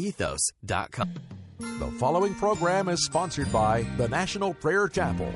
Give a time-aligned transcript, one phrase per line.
[0.00, 1.12] Ethos.com.
[1.58, 5.30] The following program is sponsored by the National Prayer Chapel.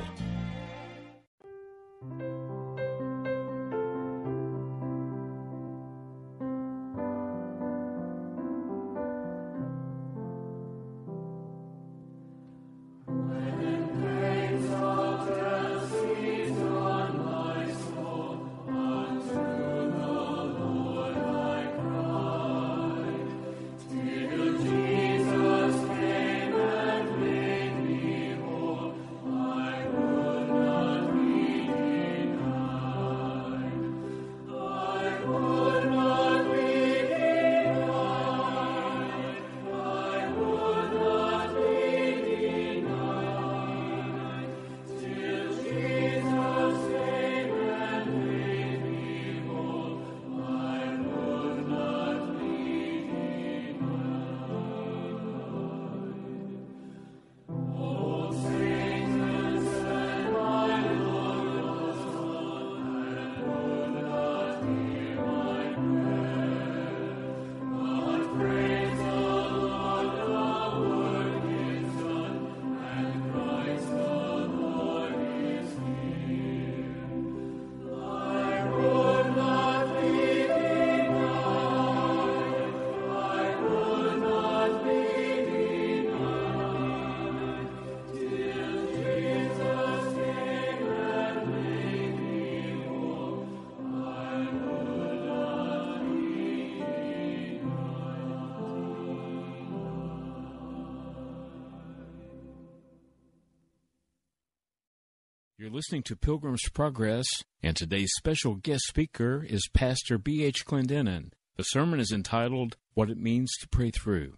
[105.75, 107.27] Listening to Pilgrim's Progress,
[107.61, 110.65] and today's special guest speaker is Pastor B.H.
[110.65, 111.33] Clendennen.
[111.57, 114.37] The sermon is entitled What It Means to Pray Through.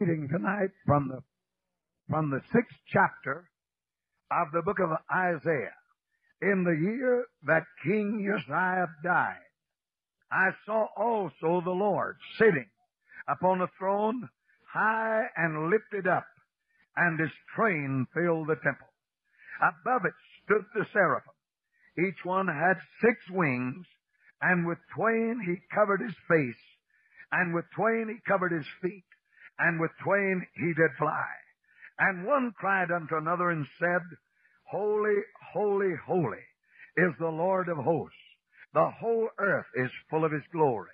[0.00, 1.20] Reading tonight from the
[2.10, 3.48] from the sixth chapter
[4.32, 5.78] of the book of Isaiah.
[6.40, 9.36] In the year that King Uzziah died,
[10.32, 12.70] I saw also the Lord sitting
[13.28, 14.28] upon a throne
[14.74, 16.26] high and lifted up,
[16.96, 18.88] and his train filled the temple.
[19.62, 21.32] Above it stood the seraphim.
[21.98, 23.86] Each one had six wings,
[24.40, 26.62] and with twain he covered his face,
[27.30, 29.04] and with twain he covered his feet,
[29.58, 31.28] and with twain he did fly.
[31.98, 34.02] And one cried unto another and said,
[34.70, 35.20] Holy,
[35.52, 36.44] holy, holy
[36.96, 38.16] is the Lord of hosts.
[38.74, 40.90] The whole earth is full of his glory.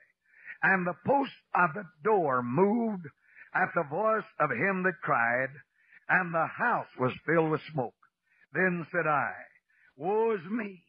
[0.62, 3.06] And the posts of the door moved
[3.54, 5.50] at the voice of him that cried,
[6.08, 7.94] and the house was filled with smoke.
[8.52, 9.32] Then said I,
[9.96, 10.82] Woe is me,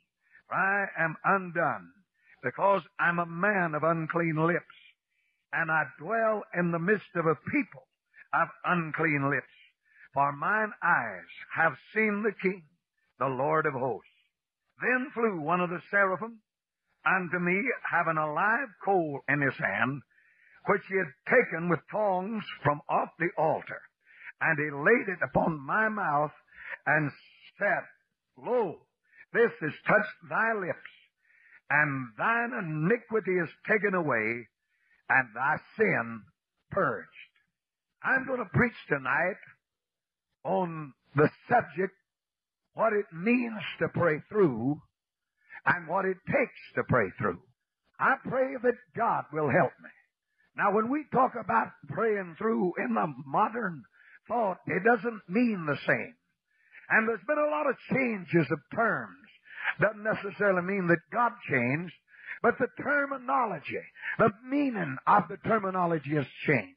[0.48, 1.92] for I am undone,
[2.44, 4.76] because I'm a man of unclean lips,
[5.52, 7.88] and I dwell in the midst of a people
[8.34, 9.48] of unclean lips.
[10.14, 12.64] For mine eyes have seen the King,
[13.20, 14.10] the Lord of hosts.
[14.82, 16.40] Then flew one of the seraphim
[17.06, 20.02] unto me, having a live coal in his hand,
[20.68, 23.82] which he had taken with tongs from off the altar.
[24.42, 26.32] And he laid it upon my mouth,
[26.86, 27.12] and
[27.60, 27.84] said,
[28.38, 28.76] Lo,
[29.34, 30.92] this has touched thy lips,
[31.70, 34.48] and thine iniquity is taken away,
[35.10, 36.22] and thy sin
[36.72, 37.08] purged.
[38.04, 39.42] I'm going to preach tonight
[40.44, 41.94] on the subject,
[42.74, 44.82] what it means to pray through,
[45.66, 47.40] and what it takes to pray through.
[48.00, 49.90] I pray that God will help me.
[50.56, 53.84] Now, when we talk about praying through in the modern
[54.28, 56.16] thought, it doesn't mean the same.
[56.90, 59.28] And there's been a lot of changes of terms.
[59.80, 61.94] Doesn't necessarily mean that God changed,
[62.42, 63.84] but the terminology,
[64.18, 66.76] the meaning of the terminology has changed.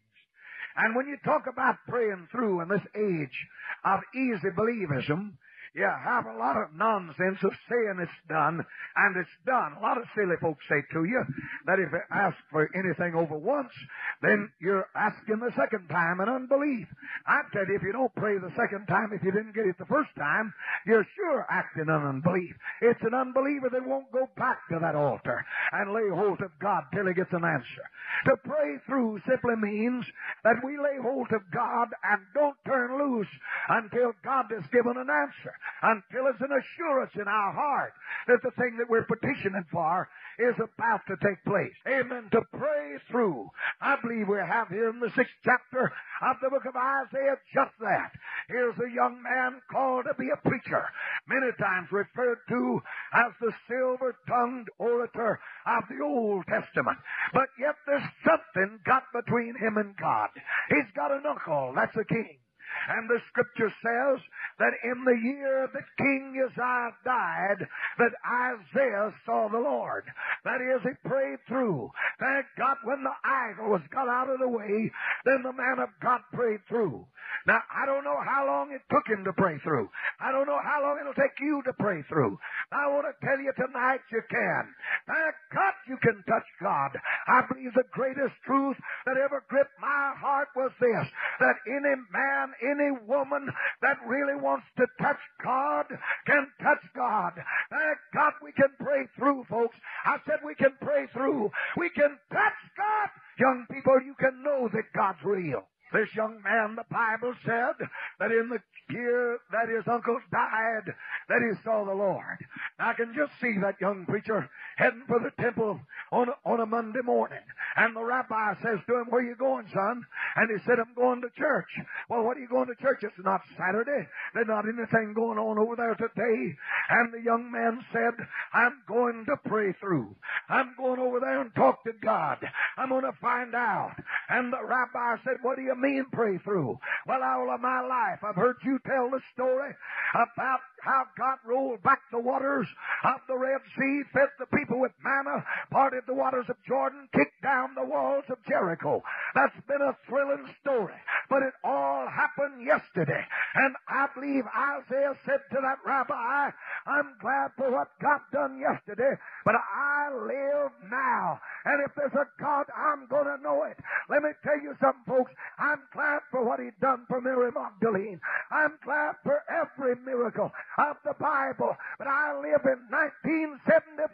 [0.77, 3.39] And when you talk about praying through in this age
[3.85, 5.33] of easy believism,
[5.75, 9.73] You have a lot of nonsense of saying it's done, and it's done.
[9.79, 11.25] A lot of silly folks say to you
[11.65, 13.73] that if you ask for anything over once,
[14.21, 16.87] then you're asking the second time in unbelief.
[17.27, 19.79] I tell you, if you don't pray the second time, if you didn't get it
[19.79, 20.53] the first time,
[20.87, 22.53] you're sure acting in unbelief.
[22.83, 25.43] It's an unbeliever that won't go back to that altar
[25.73, 27.85] and lay hold of God till he gets an answer.
[28.27, 30.05] To pray through simply means
[30.45, 33.33] that we lay hold of God and don't turn loose
[33.71, 37.93] until God has given an answer until it's an assurance in our heart
[38.29, 41.75] that the thing that we're petitioning for is about to take place.
[41.87, 42.29] Amen.
[42.33, 43.49] To pray through.
[43.81, 45.93] I believe we have here in the sixth chapter
[46.23, 48.13] of the book of Isaiah just that.
[48.49, 50.85] Here's a young man called to be a preacher,
[51.29, 52.81] many times referred to
[53.15, 56.99] as the silver-tongued orator of the Old Testament.
[57.33, 60.31] But yet there's something got between him and God.
[60.69, 62.42] He's got an uncle, that's a king.
[62.89, 64.19] And the scripture says
[64.59, 67.67] that in the year that King Uzziah died,
[67.99, 70.05] that Isaiah saw the Lord.
[70.45, 71.91] That is, he prayed through.
[72.19, 74.91] Thank God when the idol was got out of the way,
[75.25, 77.07] then the man of God prayed through.
[77.47, 79.89] Now, I don't know how long it took him to pray through.
[80.21, 82.39] I don't know how long it'll take you to pray through.
[82.71, 84.63] I want to tell you tonight you can.
[85.07, 86.95] Thank God you can touch God.
[87.27, 88.77] I believe the greatest truth
[89.07, 91.07] that ever gripped my heart was this,
[91.41, 93.49] that any man, any woman
[93.83, 95.87] that really wants to touch God
[96.27, 97.33] can touch God.
[97.71, 99.77] Thank God we can pray through, folks.
[100.05, 101.51] I said we can pray through.
[101.77, 103.09] We can touch God.
[103.39, 105.67] Young people, you can know that God's real.
[105.93, 107.77] This young man, the Bible said
[108.19, 110.89] that in the year that his uncle died,
[111.29, 112.39] that he saw the Lord.
[112.79, 115.81] I can just see that young preacher heading for the temple
[116.11, 117.43] on a, on a Monday morning.
[117.77, 120.05] And the rabbi says to him, where you going, son?
[120.37, 121.69] And he said, I'm going to church.
[122.09, 123.01] Well, what are you going to church?
[123.03, 124.07] It's not Saturday.
[124.35, 126.57] There's not anything going on over there today.
[126.91, 128.15] And the young man said,
[128.53, 130.15] I'm going to pray through.
[130.49, 132.39] I'm going over there and talk to God.
[132.77, 133.95] I'm going to find out.
[134.29, 136.79] And the rabbi said, what do you mean pray through?
[137.07, 139.73] Well, all of my life I've heard you tell the story
[140.15, 142.67] about how God rolled back the waters
[143.05, 147.41] of the Red Sea, fed the people with manna, parted the waters of Jordan, kicked
[147.43, 149.03] down the walls of Jericho.
[149.35, 150.95] That's been a thrilling story.
[151.33, 153.25] But it all happened yesterday.
[153.55, 156.53] And I believe Isaiah said to that rabbi,
[156.85, 161.41] I'm glad for what God done yesterday, but I live now.
[161.65, 163.79] And if there's a God, I'm going to know it.
[164.11, 165.33] Let me tell you something, folks.
[165.59, 168.21] I'm glad for what he done for Mary Magdalene.
[168.51, 171.75] I'm glad for every miracle of the Bible.
[171.97, 174.11] But I live in 1975.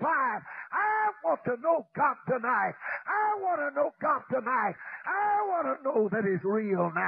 [0.71, 2.75] I want to know God tonight.
[3.09, 4.75] I want to know God tonight.
[5.06, 7.08] I want to know that He's real now.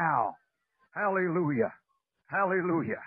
[0.95, 1.73] Hallelujah.
[2.29, 3.03] Hallelujah.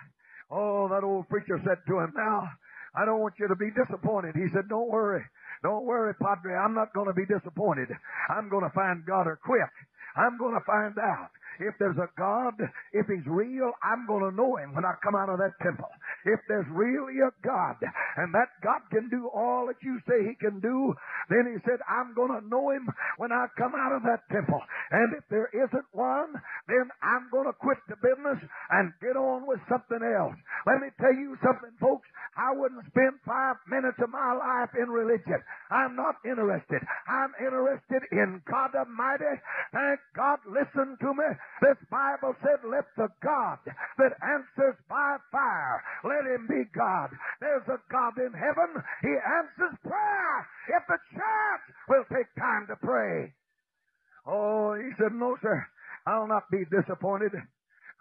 [0.50, 2.48] Oh, that old preacher said to him, now,
[2.94, 4.36] I don't want you to be disappointed.
[4.36, 5.24] He said, don't worry.
[5.62, 6.54] Don't worry, Padre.
[6.54, 7.88] I'm not going to be disappointed.
[8.30, 9.66] I'm going to find God or quit.
[10.16, 11.30] I'm going to find out.
[11.60, 12.54] If there's a God,
[12.92, 15.88] if He's real, I'm going to know Him when I come out of that temple.
[16.24, 17.76] If there's really a God,
[18.16, 20.94] and that God can do all that you say He can do,
[21.28, 24.60] then He said, I'm going to know Him when I come out of that temple.
[24.90, 26.34] And if there isn't one,
[26.68, 28.40] then I'm going to quit the business
[28.70, 30.36] and get on with something else.
[30.66, 32.08] Let me tell you something, folks.
[32.36, 35.38] I wouldn't spend five minutes of my life in religion.
[35.70, 36.82] I'm not interested.
[37.06, 39.38] I'm interested in God Almighty.
[39.70, 41.28] Thank God, listen to me.
[41.62, 43.58] This Bible said, let the God
[43.98, 47.10] that answers by fire, let him be God.
[47.40, 48.70] There's a God in heaven.
[49.02, 50.36] He answers prayer
[50.76, 53.32] if the church will take time to pray.
[54.26, 55.66] Oh, he said, no, sir.
[56.06, 57.32] I'll not be disappointed.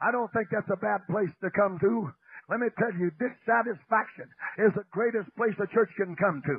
[0.02, 2.12] I don't think that's a bad place to come to.
[2.50, 4.28] Let me tell you, dissatisfaction
[4.60, 6.58] is the greatest place a church can come to.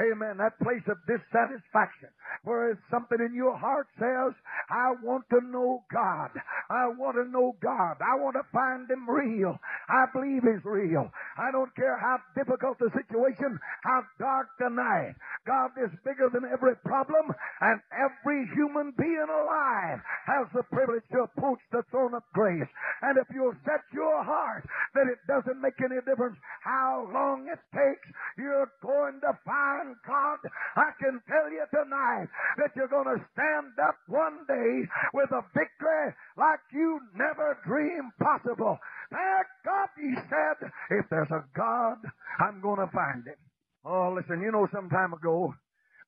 [0.00, 0.38] Amen.
[0.42, 2.10] That place of dissatisfaction
[2.42, 4.34] where something in your heart says,
[4.70, 6.34] I want to know God.
[6.70, 8.02] I want to know God.
[8.02, 9.54] I want to find Him real.
[9.88, 11.06] I believe He's real.
[11.38, 15.14] I don't care how difficult the situation, how dark the night.
[15.46, 21.28] God is bigger than every problem and every human being alive has the privilege to
[21.28, 22.68] approach the throne of grace.
[23.02, 27.60] And if you'll set your heart that it doesn't make any difference how long it
[27.76, 28.08] takes,
[28.38, 30.38] you're going to find God.
[30.76, 35.42] I can tell you tonight that you're going to stand up one day with a
[35.52, 38.78] victory like you never dreamed possible.
[39.10, 41.98] Thank God he said, if there's a God,
[42.40, 43.40] I'm going to find him.
[43.84, 45.54] Oh, listen, you know, some time ago,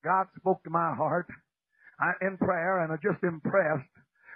[0.04, 1.28] God spoke to my heart
[2.22, 3.88] in prayer, and I just impressed.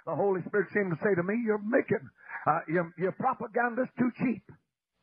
[0.05, 2.01] The Holy Spirit seemed to say to me, "You're making
[2.45, 4.43] uh, your, your propaganda's too cheap."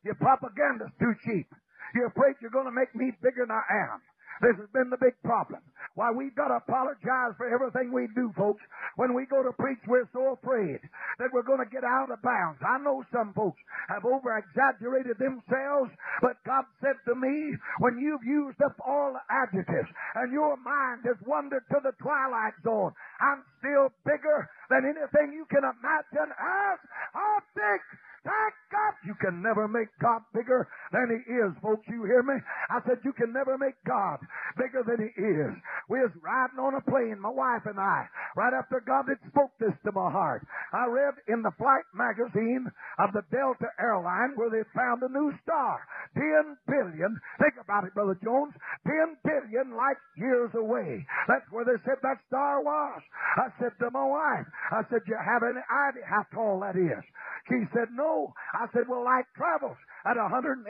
[0.03, 1.47] Your propaganda's too cheap.
[1.93, 3.99] You're afraid you're going to make me bigger than I am.
[4.41, 5.59] This has been the big problem.
[5.95, 8.63] Why, we've got to apologize for everything we do, folks.
[8.95, 10.79] When we go to preach, we're so afraid
[11.19, 12.59] that we're going to get out of bounds.
[12.63, 13.59] I know some folks
[13.91, 15.91] have over exaggerated themselves,
[16.21, 17.51] but God said to me,
[17.83, 22.55] when you've used up all the adjectives and your mind has wandered to the twilight
[22.63, 26.79] zone, I'm still bigger than anything you can imagine as
[27.11, 27.81] how big
[28.23, 31.87] Thank God you can never make God bigger than He is, folks.
[31.87, 32.35] You hear me?
[32.69, 34.19] I said you can never make God
[34.59, 35.53] bigger than He is.
[35.87, 39.55] We was riding on a plane, my wife and I, right after God had spoke
[39.59, 40.45] this to my heart.
[40.73, 42.67] I read in the flight magazine
[42.99, 45.79] of the Delta airline where they found a new star.
[46.13, 51.05] Ten billion, think about it, Brother Jones, ten billion light years away.
[51.27, 53.01] That's where they said that star was.
[53.37, 57.03] I said to my wife, I said, you have any idea how tall that is?
[57.49, 58.33] She said, no.
[58.53, 60.69] I said, well, light travels at 186,000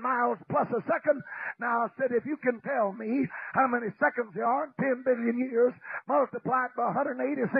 [0.00, 1.18] miles plus a second.
[1.60, 5.04] Now, I said, if you can tell me how many seconds there are in 10
[5.04, 5.74] billion years
[6.08, 7.50] multiplied by 186,000,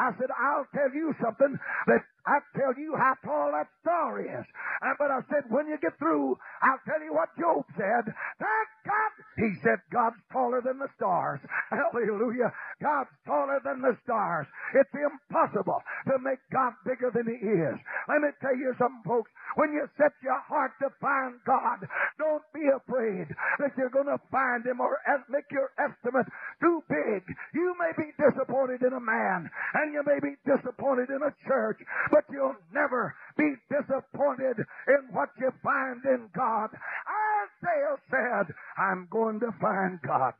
[0.00, 1.54] I said, I'll tell you something
[1.86, 4.44] that I tell you how tall that star is.
[4.84, 8.04] Uh, but I said, when you get through, I'll tell you what Job said.
[8.38, 9.12] Thank God.
[9.36, 11.40] He said, God's taller than the stars.
[11.70, 12.52] Hallelujah.
[12.82, 14.46] God's taller than the stars.
[14.74, 15.80] It's impossible
[16.12, 17.76] to make God bigger than He is.
[18.08, 19.30] Let me tell you something, folks.
[19.56, 21.82] When you set your heart to find God,
[22.18, 23.26] don't be afraid
[23.58, 24.98] that you're going to find Him or
[25.28, 26.26] make your estimate
[26.62, 27.22] too big.
[27.54, 31.78] You may be disappointed in a man, and you may be disappointed in a church,
[32.10, 36.70] but you'll never be disappointed in what you find in God.
[36.74, 40.34] Isaiah said, I'm going to find God.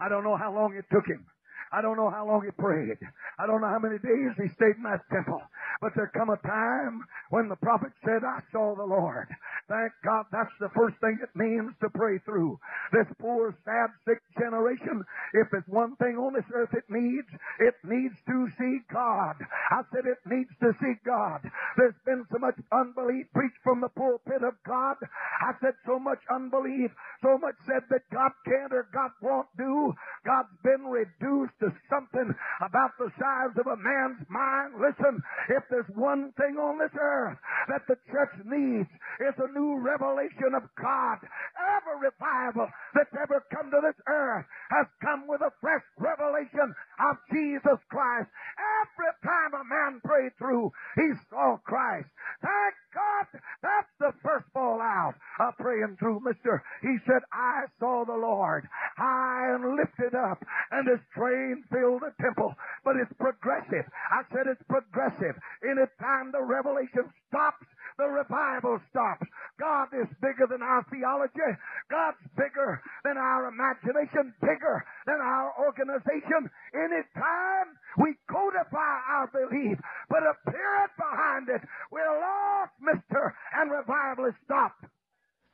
[0.00, 1.26] I don't know how long it took him.
[1.72, 2.98] I don't know how long he prayed.
[3.38, 5.40] I don't know how many days he stayed in that temple.
[5.80, 9.28] But there come a time when the prophet said, I saw the Lord.
[9.68, 12.58] Thank God that's the first thing it means to pray through.
[12.92, 17.28] This poor, sad, sick generation, if it's one thing on this earth it needs,
[17.60, 19.36] it needs to see God.
[19.70, 21.46] I said it needs to see God.
[21.76, 24.96] There's been so much unbelief preached from the pulpit of God.
[25.40, 26.90] I said so much unbelief,
[27.22, 29.94] so much said that God can't or God won't do.
[30.26, 34.76] God's been reduced to something about the size of a man's mind.
[34.80, 37.38] Listen, if there's one thing on this earth
[37.68, 38.88] that the church needs,
[39.20, 41.18] it's a new revelation of God.
[41.56, 47.16] Every revival that's ever come to this earth has come with a fresh revelation of
[47.32, 48.28] Jesus Christ.
[48.60, 52.08] Every time a man prayed through, he saw Christ.
[52.40, 53.26] Thank God
[53.62, 56.62] that's the first fallout of praying through, mister.
[56.82, 62.12] He said, I saw the Lord high and lifted up, and his train filled the
[62.22, 62.54] temple.
[62.84, 63.86] But it's progressive.
[64.10, 65.34] I said it's progressive.
[65.64, 67.66] Any time the revelation stops,
[67.98, 69.26] the revival stops.
[69.60, 71.52] God is bigger than our theology.
[71.90, 76.48] God's bigger than our imagination, bigger than our organization.
[76.72, 79.76] Anytime we codify our belief,
[80.08, 84.84] but a period behind it, we're lost, mister, and revival is stopped.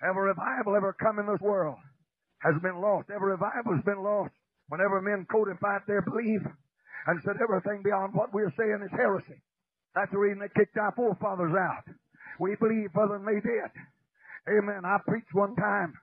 [0.02, 1.78] Every revival ever come in this world
[2.40, 3.08] has been lost.
[3.10, 4.34] Every revival has been lost.
[4.68, 6.42] Whenever men codified their belief
[7.06, 9.40] and said everything beyond what we're saying is heresy.
[9.94, 11.87] That's the reason they kicked our forefathers out.
[12.38, 13.73] We believe Brother May did.
[14.49, 14.85] Amen.
[14.85, 15.94] I preached one time.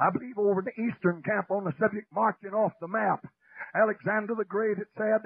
[0.00, 3.24] I believe over in the Eastern camp on the subject marching off the map.
[3.74, 5.22] Alexander the Great had said,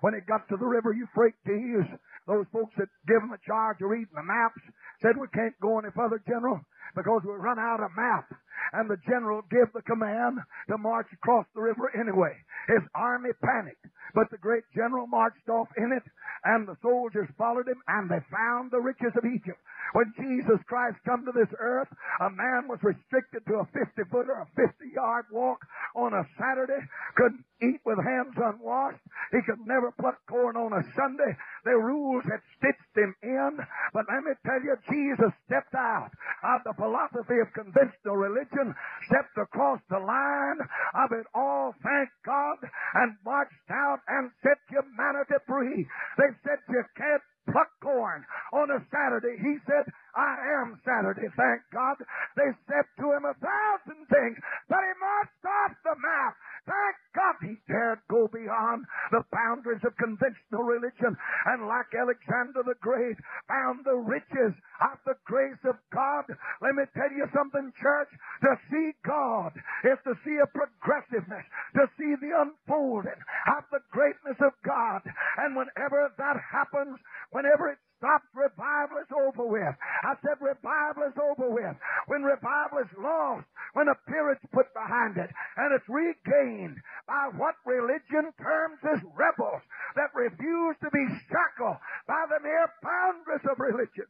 [0.00, 1.88] when it got to the river Euphrates,
[2.26, 4.60] those folks that give given the charge of reading the maps
[5.00, 6.60] said we can't go any further, General,
[6.96, 8.30] because we run out of map.
[8.72, 12.36] And the general gave the command to march across the river anyway.
[12.68, 16.02] His army panicked, but the great general marched off in it,
[16.44, 19.60] and the soldiers followed him, and they found the riches of Egypt.
[19.92, 21.88] When Jesus Christ come to this earth,
[22.20, 26.22] a man was restricted to a 50 foot or a 50 yard walk on a
[26.38, 26.78] Saturday,
[27.16, 29.02] couldn't eat with hands unwashed.
[29.32, 31.36] He could never pluck corn on a Sunday.
[31.64, 33.58] The rules had stitched him in.
[33.92, 36.10] But let me tell you, Jesus stepped out
[36.42, 38.74] of the philosophy of conventional religion,
[39.06, 40.58] stepped across the line
[40.94, 42.58] of it all, thank God,
[42.94, 45.86] and marched out and set humanity free.
[46.18, 49.36] They said you can't pluck corn on a Saturday.
[49.40, 51.96] He said, I am Saturday, thank God.
[52.36, 54.36] They said to him a thousand things,
[54.68, 56.32] but he marched off the map.
[56.70, 61.18] Thank God he dared go beyond the boundaries of conventional religion
[61.50, 63.18] and like Alexander the Great
[63.50, 66.30] found the riches of the grace of God.
[66.62, 68.10] Let me tell you something, church.
[68.46, 69.50] To see God
[69.82, 71.42] is to see a progressiveness,
[71.74, 73.18] to see the unfolding
[73.50, 75.02] of the greatness of God.
[75.42, 77.02] And whenever that happens,
[77.34, 79.76] whenever it stops, revival is over with.
[79.76, 81.76] I said revival is over with.
[82.08, 83.44] When revival is lost,
[83.76, 89.62] when a period's put behind it, and it's regained by what religion terms as rebels
[90.00, 91.76] that refuse to be shackled
[92.08, 94.08] by the mere boundaries of religion.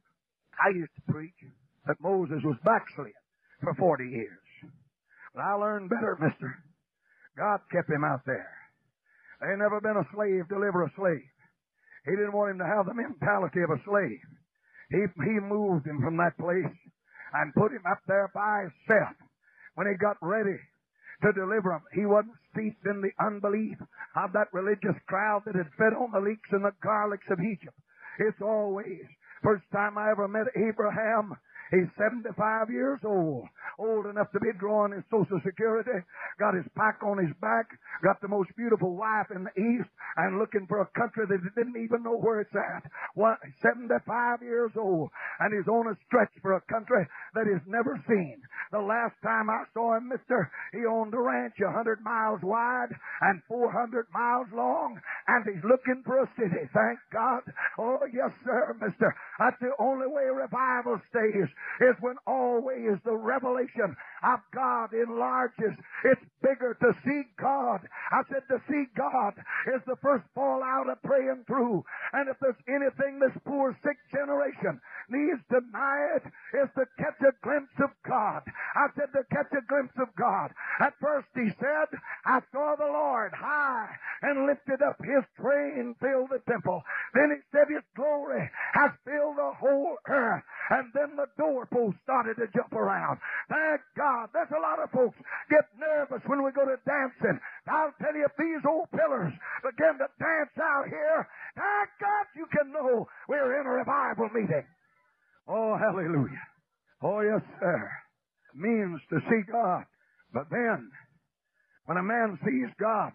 [0.63, 1.41] I used to preach
[1.91, 3.19] that Moses was backslid
[3.61, 4.47] for 40 years.
[5.35, 6.55] But I learned better, mister.
[7.37, 8.55] God kept him out there.
[9.41, 11.25] There ain't never been a slave deliver a slave.
[12.05, 14.25] He didn't want him to have the mentality of a slave.
[14.91, 16.75] He, he moved him from that place
[17.33, 19.15] and put him up there by himself.
[19.75, 20.59] When he got ready
[21.23, 23.77] to deliver him, he wasn't steeped in the unbelief
[24.17, 27.77] of that religious crowd that had fed on the leeks and the garlics of Egypt.
[28.19, 29.05] It's always,
[29.43, 31.37] first time I ever met Abraham,
[31.71, 32.35] He's 75
[32.71, 33.47] years old,
[33.79, 36.03] old enough to be drawing his Social Security,
[36.39, 37.71] got his pack on his back,
[38.03, 41.51] got the most beautiful wife in the East, and looking for a country that he
[41.55, 42.91] didn't even know where it's at.
[43.15, 47.95] What, 75 years old, and he's on a stretch for a country that he's never
[48.09, 48.43] seen.
[48.71, 52.95] The last time I saw him, mister, he owned a ranch a 100 miles wide
[53.21, 56.71] and 400 miles long, and he's looking for a city.
[56.73, 57.43] Thank God.
[57.79, 59.15] Oh, yes, sir, mister.
[59.39, 61.49] That's the only way revival stays
[61.81, 65.75] is when always the revelation of God enlarges.
[66.05, 67.81] It's bigger to see God.
[68.13, 69.35] I said to see God
[69.75, 71.83] is the first fallout of praying through.
[72.13, 76.23] And if there's anything this poor sick generation needs tonight
[76.55, 78.43] is to catch a glimpse of God.
[78.75, 80.51] I said to catch a glimpse of God.
[80.81, 81.89] At first he said,
[82.25, 83.91] I saw the Lord high
[84.23, 86.83] and lifted up his train filled the temple.
[87.15, 90.45] Then he said his glory has filled the whole earth.
[90.71, 93.19] And then the doorpost started to jump around.
[93.49, 94.31] Thank God.
[94.33, 95.19] There's a lot of folks
[95.51, 97.41] get nervous when we go to dancing.
[97.67, 99.35] I'll tell you, if these old pillars
[99.67, 101.27] begin to dance out here,
[101.57, 104.67] thank God you can know we're in a revival meeting.
[105.49, 106.47] Oh, hallelujah.
[107.03, 107.91] Oh, yes, sir.
[108.55, 109.85] Means to see God.
[110.33, 110.91] But then,
[111.87, 113.13] when a man sees God,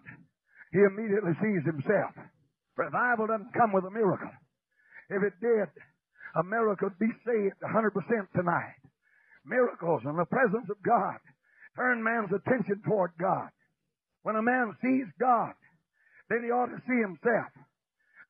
[0.72, 2.12] he immediately sees himself.
[2.76, 4.32] Revival doesn't come with a miracle.
[5.08, 5.68] If it did,
[6.36, 7.92] America would be saved 100%
[8.36, 8.80] tonight.
[9.44, 11.16] Miracles and the presence of God
[11.76, 13.48] turn man's attention toward God.
[14.22, 15.54] When a man sees God,
[16.28, 17.52] then he ought to see himself.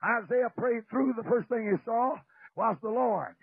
[0.04, 2.16] Isaiah prayed through the first thing he saw
[2.54, 3.34] was the Lord.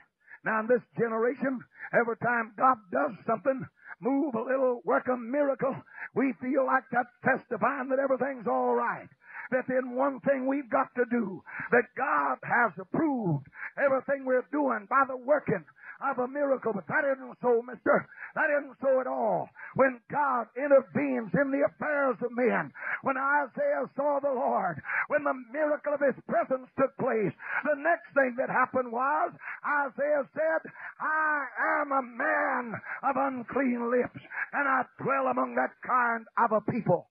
[0.45, 1.59] Now in this generation,
[1.93, 3.65] every time God does something,
[4.01, 5.75] move a little, work a miracle,
[6.15, 9.07] we feel like that's testifying that everything's all right.
[9.51, 13.45] That then one thing we've got to do, that God has approved
[13.77, 15.63] everything we're doing by the working
[16.01, 16.73] of a miracle.
[16.73, 18.07] But that isn't so, mister.
[18.35, 19.49] That isn't so at all.
[19.75, 22.71] When God intervenes in the affairs of men,
[23.03, 28.09] when Isaiah saw the Lord, when the miracle of his presence took place, the next
[28.13, 29.31] thing that happened was
[29.65, 30.61] Isaiah said,
[30.99, 31.45] I
[31.81, 34.21] am a man of unclean lips,
[34.53, 37.09] and I dwell among that kind of a people.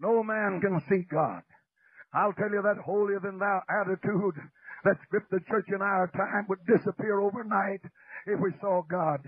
[0.00, 1.42] No man can see God.
[2.14, 4.36] I'll tell you that holier than thou attitude
[4.84, 7.80] that gripped the church in our time would disappear overnight
[8.26, 9.20] if we saw God.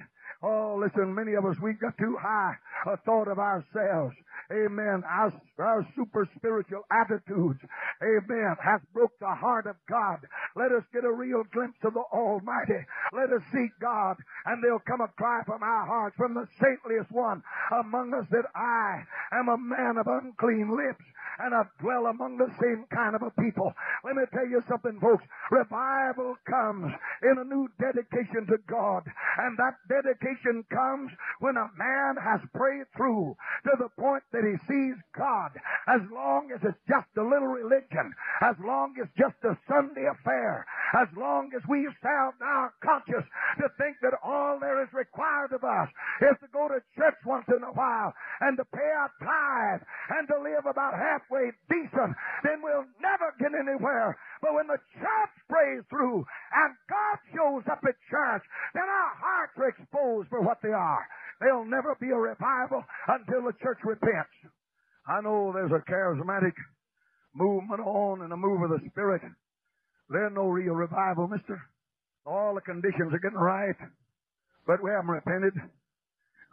[0.43, 2.55] Oh, listen, many of us, we've got too high
[2.87, 4.15] a thought of ourselves.
[4.53, 5.05] Amen.
[5.09, 7.61] Our, our super spiritual attitudes,
[8.03, 10.19] amen, has broke the heart of God.
[10.57, 12.83] Let us get a real glimpse of the Almighty.
[13.13, 17.13] Let us seek God, and there'll come a cry from our hearts, from the saintliest
[17.13, 19.05] one among us, that I
[19.39, 21.05] am a man of unclean lips,
[21.39, 23.73] and I dwell among the same kind of a people.
[24.05, 25.25] Let me tell you something, folks.
[25.53, 29.05] Revival comes in a new dedication to God,
[29.39, 34.57] and that dedication comes when a man has prayed through to the point that he
[34.69, 35.53] sees God.
[35.89, 40.67] As long as it's just a little religion, as long as just a Sunday affair,
[40.95, 43.27] as long as we sound our conscience
[43.59, 45.89] to think that all there is required of us
[46.23, 49.83] is to go to church once in a while and to pay our tithe
[50.19, 54.17] and to live about halfway decent, then we'll never get anywhere.
[54.43, 56.25] But when the church prays through
[56.55, 61.05] and God shows up at church, then our hearts are exposed for what they are.
[61.41, 64.37] There'll never be a revival until the church repents.
[65.09, 66.53] I know there's a charismatic
[67.35, 69.23] movement on and a move of the Spirit.
[70.11, 71.61] There's no real revival, mister.
[72.27, 73.77] All the conditions are getting right,
[74.67, 75.55] but we haven't repented.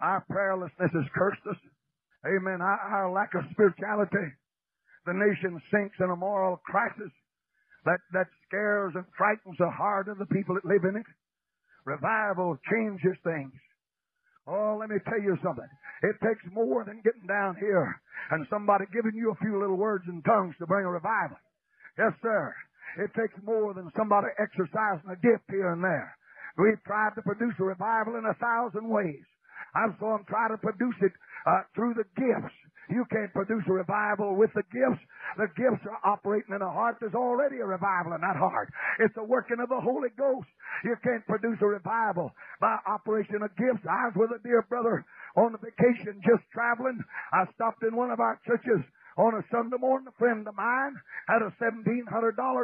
[0.02, 1.58] Our prayerlessness has cursed us.
[2.26, 2.62] Amen.
[2.62, 4.32] Our, our lack of spirituality
[5.08, 7.12] the nation sinks in a moral crisis
[7.86, 11.08] that, that scares and frightens the heart of the people that live in it.
[11.86, 13.56] Revival changes things.
[14.48, 15.68] Oh, let me tell you something.
[16.04, 18.00] It takes more than getting down here
[18.32, 21.38] and somebody giving you a few little words in tongues to bring a revival.
[22.00, 22.56] Yes, sir.
[23.04, 26.16] It takes more than somebody exercising a gift here and there.
[26.58, 29.26] We've tried to produce a revival in a thousand ways.
[29.76, 31.12] I saw them try to produce it
[31.46, 32.56] uh, through the gifts.
[32.90, 35.04] You can't produce a revival with the gifts.
[35.36, 36.98] The gifts are operating in a heart.
[37.00, 38.72] There's already a revival in that heart.
[39.00, 40.48] It's the working of the Holy Ghost.
[40.84, 43.84] You can't produce a revival by operation of gifts.
[43.84, 45.04] I was with a dear brother
[45.36, 47.00] on a vacation just traveling.
[47.34, 48.84] I stopped in one of our churches
[49.18, 50.08] on a Sunday morning.
[50.08, 50.96] A friend of mine
[51.28, 52.08] had a $1,700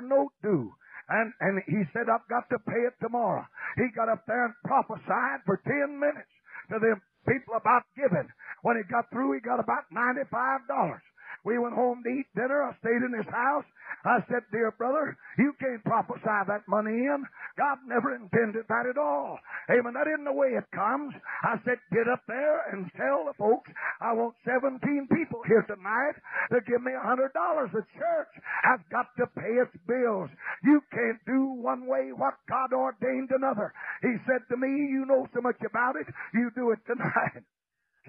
[0.07, 0.71] note due.
[1.09, 3.43] And, and he said, I've got to pay it tomorrow.
[3.75, 6.31] He got up there and prophesied for 10 minutes
[6.71, 8.29] to them people about giving.
[8.63, 11.01] When he got through, he got about $95.
[11.43, 12.63] We went home to eat dinner.
[12.63, 13.65] I stayed in his house.
[14.05, 17.23] I said, dear brother, you can't prophesy that money in.
[17.57, 19.39] God never intended that at all.
[19.71, 19.93] Amen.
[19.93, 21.13] That isn't the way it comes.
[21.43, 26.19] I said, get up there and tell the folks I want 17 people here tonight
[26.51, 27.31] to give me a $100.
[27.71, 30.29] The church has got to pay its bills.
[30.63, 33.71] You can't do one way what God ordained another.
[34.01, 37.43] He said to me, you know so much about it, you do it tonight.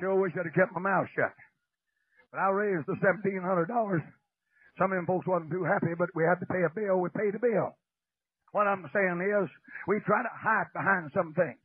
[0.01, 1.31] Sure wish I'd have kept my mouth shut.
[2.35, 4.03] But I raised the seventeen hundred dollars.
[4.75, 6.99] Some of them folks wasn't too happy, but we had to pay a bill.
[6.99, 7.79] We paid a bill.
[8.51, 9.47] What I'm saying is,
[9.87, 11.63] we try to hide behind some things.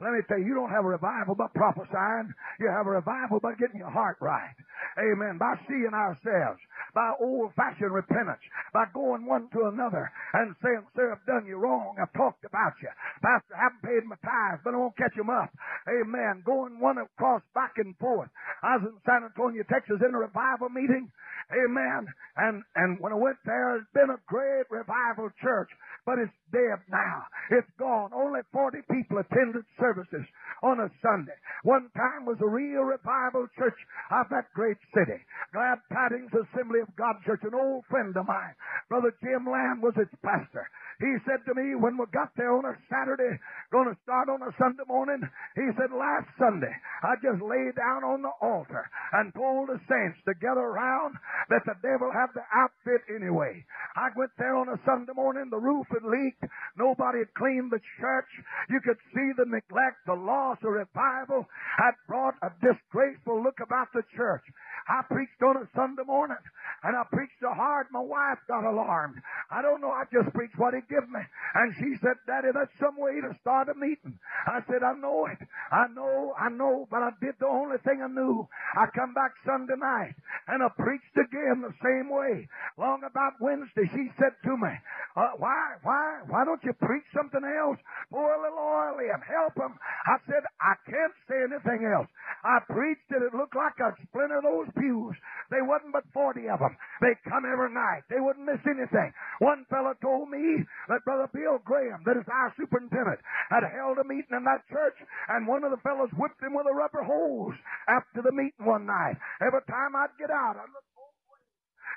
[0.00, 2.32] Let me tell you, you don't have a revival by prophesying.
[2.58, 4.56] You have a revival by getting your heart right.
[4.98, 5.36] Amen.
[5.38, 6.60] By seeing ourselves
[6.94, 11.56] by old fashioned repentance, by going one to another and saying, Sir, I've done you
[11.56, 11.96] wrong.
[12.00, 12.90] I've talked about you.
[13.22, 15.50] Pastor, I haven't paid my tithes, but I won't catch them up.
[15.88, 16.42] Amen.
[16.44, 18.30] Going one across back and forth.
[18.62, 21.10] I was in San Antonio, Texas in a revival meeting.
[21.50, 22.06] Amen.
[22.36, 25.70] And, and when I went there, it's been a great revival church,
[26.10, 27.22] but it's dead now.
[27.54, 28.10] It's gone.
[28.10, 30.26] Only 40 people attended services
[30.58, 31.38] on a Sunday.
[31.62, 33.78] One time was a real revival church
[34.10, 35.22] of that great city.
[35.54, 38.58] Glad Tidings Assembly of God Church, an old friend of mine.
[38.90, 40.66] Brother Jim Lamb was its pastor.
[41.00, 43.40] He said to me when we got there on a Saturday,
[43.72, 45.24] going to start on a Sunday morning,
[45.56, 48.84] he said, last Sunday, I just lay down on the altar
[49.16, 51.16] and told the saints to gather around
[51.48, 53.64] that the devil had the outfit anyway.
[53.96, 56.44] I went there on a Sunday morning, the roof had leaked,
[56.76, 58.28] nobody had cleaned the church.
[58.68, 61.48] You could see the neglect, the loss of revival
[61.80, 64.44] had brought a disgraceful look about the church.
[64.84, 66.44] I preached on a Sunday morning
[66.84, 69.16] and I preached so hard my wife got alarmed.
[69.50, 71.22] I don't know, I just preached what he give me.
[71.54, 74.18] And she said, Daddy, that's some way to start a meeting.
[74.46, 75.38] I said, I know it.
[75.70, 78.50] I know, I know, but I did the only thing I knew.
[78.74, 80.18] I come back Sunday night
[80.50, 82.50] and I preached again the same way.
[82.76, 84.74] Long about Wednesday, she said to me,
[85.14, 87.78] uh, why, why, why don't you preach something else?
[88.10, 89.78] Pour a little oil in, help him.
[90.06, 92.10] I said, I can't say anything else.
[92.42, 93.22] I preached it.
[93.22, 95.14] It looked like a splinter those pews.
[95.50, 96.76] They wasn't but 40 of them.
[97.00, 98.02] They come every night.
[98.08, 99.12] They wouldn't miss anything.
[99.38, 104.06] One fellow told me that Brother Bill Graham, that is our superintendent, had held a
[104.06, 104.96] meeting in that church,
[105.28, 108.86] and one of the fellows whipped him with a rubber hose after the meeting one
[108.86, 109.18] night.
[109.44, 110.86] Every time I'd get out, I'd look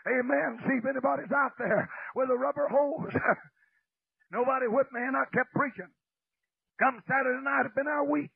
[0.04, 0.60] Amen.
[0.68, 3.14] See if anybody's out there with a rubber hose.
[4.36, 5.88] Nobody whipped me, and I kept preaching.
[6.80, 8.32] Come Saturday night, it's been our week.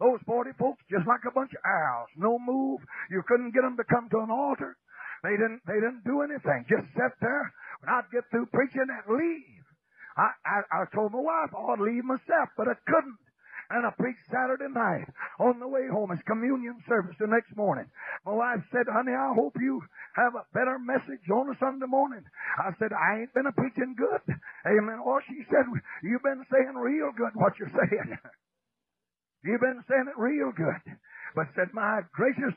[0.00, 2.82] Those 40 folks, just like a bunch of owls, no move.
[3.10, 4.74] You couldn't get them to come to an altar.
[5.22, 6.66] They didn't, they didn't do anything.
[6.66, 7.46] Just sat there.
[7.80, 9.63] When I'd get through preaching and leave.
[10.16, 13.18] I, I, I told my wife I ought to leave myself, but I couldn't.
[13.70, 15.08] And I preached Saturday night
[15.40, 16.12] on the way home.
[16.12, 17.88] It's communion service the next morning.
[18.26, 19.80] My wife said, honey, I hope you
[20.14, 22.22] have a better message on a Sunday morning.
[22.60, 24.20] I said, I ain't been a preaching good.
[24.68, 25.00] Amen.
[25.00, 25.64] Or she said,
[26.04, 28.18] you've been saying real good what you're saying.
[29.44, 30.84] you've been saying it real good.
[31.34, 32.54] But said, my gracious,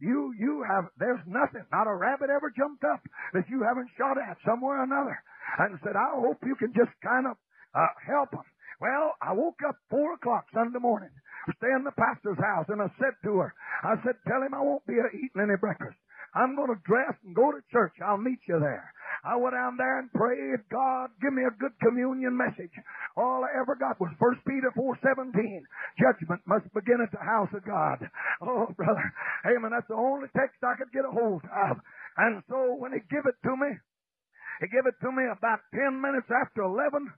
[0.00, 3.00] you, you have, there's nothing, not a rabbit ever jumped up
[3.32, 5.16] that you haven't shot at somewhere or another
[5.58, 7.36] and said, I hope you can just kind of
[7.74, 8.46] uh, help them.
[8.80, 11.12] Well, I woke up four o'clock Sunday morning,
[11.60, 13.52] stay in the pastor's house, and I said to her,
[13.84, 15.96] I said, tell him I won't be eating any breakfast.
[16.34, 17.94] I'm going to dress and go to church.
[17.98, 18.86] I'll meet you there.
[19.24, 22.72] I went down there and prayed, God, give me a good communion message.
[23.16, 25.34] All I ever got was 1 Peter 4.17.
[25.98, 27.98] Judgment must begin at the house of God.
[28.40, 29.04] Oh, brother.
[29.44, 29.74] Amen.
[29.74, 31.76] That's the only text I could get a hold of.
[32.16, 33.74] And so when he give it to me,
[34.60, 37.10] he gave it to me about 10 minutes after 11.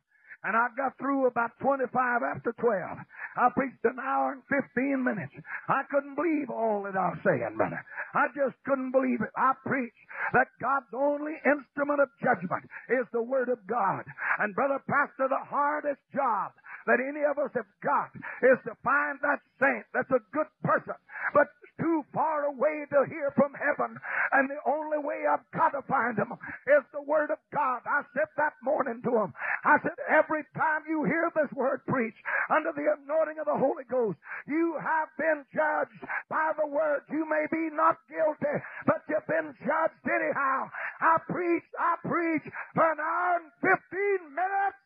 [0.43, 1.87] And I got through about 25
[2.27, 2.99] after 12.
[3.39, 5.35] I preached an hour and 15 minutes.
[5.71, 7.79] I couldn't believe all that I was saying, brother.
[8.15, 9.31] I just couldn't believe it.
[9.39, 10.03] I preached
[10.35, 14.03] that God's only instrument of judgment is the Word of God.
[14.43, 16.53] And brother pastor, the hardest job
[16.87, 18.11] that any of us have got
[18.43, 20.99] is to find that saint that's a good person,
[21.35, 21.47] but
[21.81, 23.97] too far away to hear from heaven.
[24.33, 26.33] And the only way I've got to find them
[26.69, 27.81] is the Word of God.
[27.87, 29.33] I said that morning to them.
[29.65, 33.85] I said, every time you hear this word preached under the anointing of the Holy
[33.89, 37.09] Ghost, you have been judged by the Word.
[37.11, 38.57] You may be not guilty,
[38.87, 40.69] but you've been judged anyhow.
[41.01, 44.81] I preached, I preached for an hour and 15 minutes.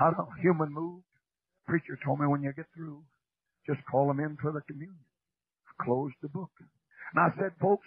[0.00, 1.04] The human moved.
[1.68, 3.04] Preacher told me when you get through,
[3.66, 4.98] just call them in for the communion
[5.84, 6.50] closed the book.
[7.14, 7.86] And I said, folks,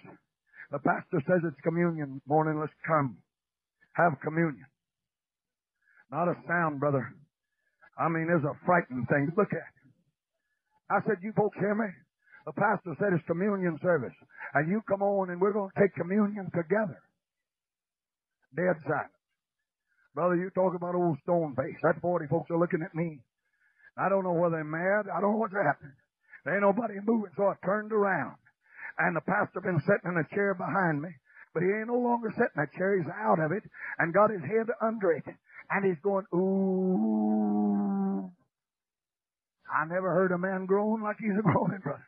[0.71, 2.59] the pastor says it's communion morning.
[2.59, 3.17] Let's come.
[3.93, 4.65] Have communion.
[6.11, 7.13] Not a sound, brother.
[7.97, 9.73] I mean, there's a frightening thing to look at.
[10.89, 11.89] I said, you folks hear me?
[12.45, 14.13] The pastor said it's communion service.
[14.53, 16.99] And you come on and we're going to take communion together.
[18.55, 19.13] Dead silence.
[20.13, 21.77] Brother, you talk about old stone face.
[21.81, 23.19] That 40 folks are looking at me.
[23.97, 25.09] I don't know whether they're mad.
[25.09, 25.97] I don't know what's happening.
[26.43, 28.35] There ain't nobody moving, so I turned around.
[28.99, 31.09] And the pastor been sitting in a chair behind me.
[31.53, 32.97] But he ain't no longer sitting in that chair.
[32.97, 33.63] He's out of it
[33.99, 35.25] and got his head under it.
[35.69, 38.29] And he's going, ooh.
[39.69, 42.07] I never heard a man groan like he's a groaning, brother.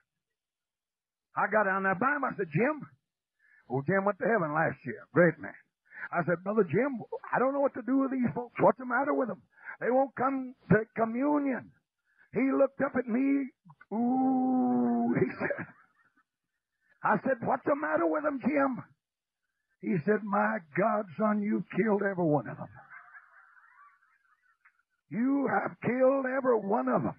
[1.35, 2.23] I got down there by him.
[2.23, 2.81] I said, Jim.
[3.69, 5.05] Oh, Jim went to heaven last year.
[5.13, 5.57] Great man.
[6.13, 7.01] I said, Brother Jim,
[7.33, 8.53] I don't know what to do with these folks.
[8.61, 9.41] What's the matter with them?
[9.81, 11.71] They won't come to communion.
[12.35, 13.47] He looked up at me.
[13.93, 15.65] Ooh, he said.
[17.01, 18.83] I said, what's the matter with them, Jim?
[19.81, 22.67] He said, my God, son, you've killed every one of them.
[25.09, 27.15] You have killed every one of them.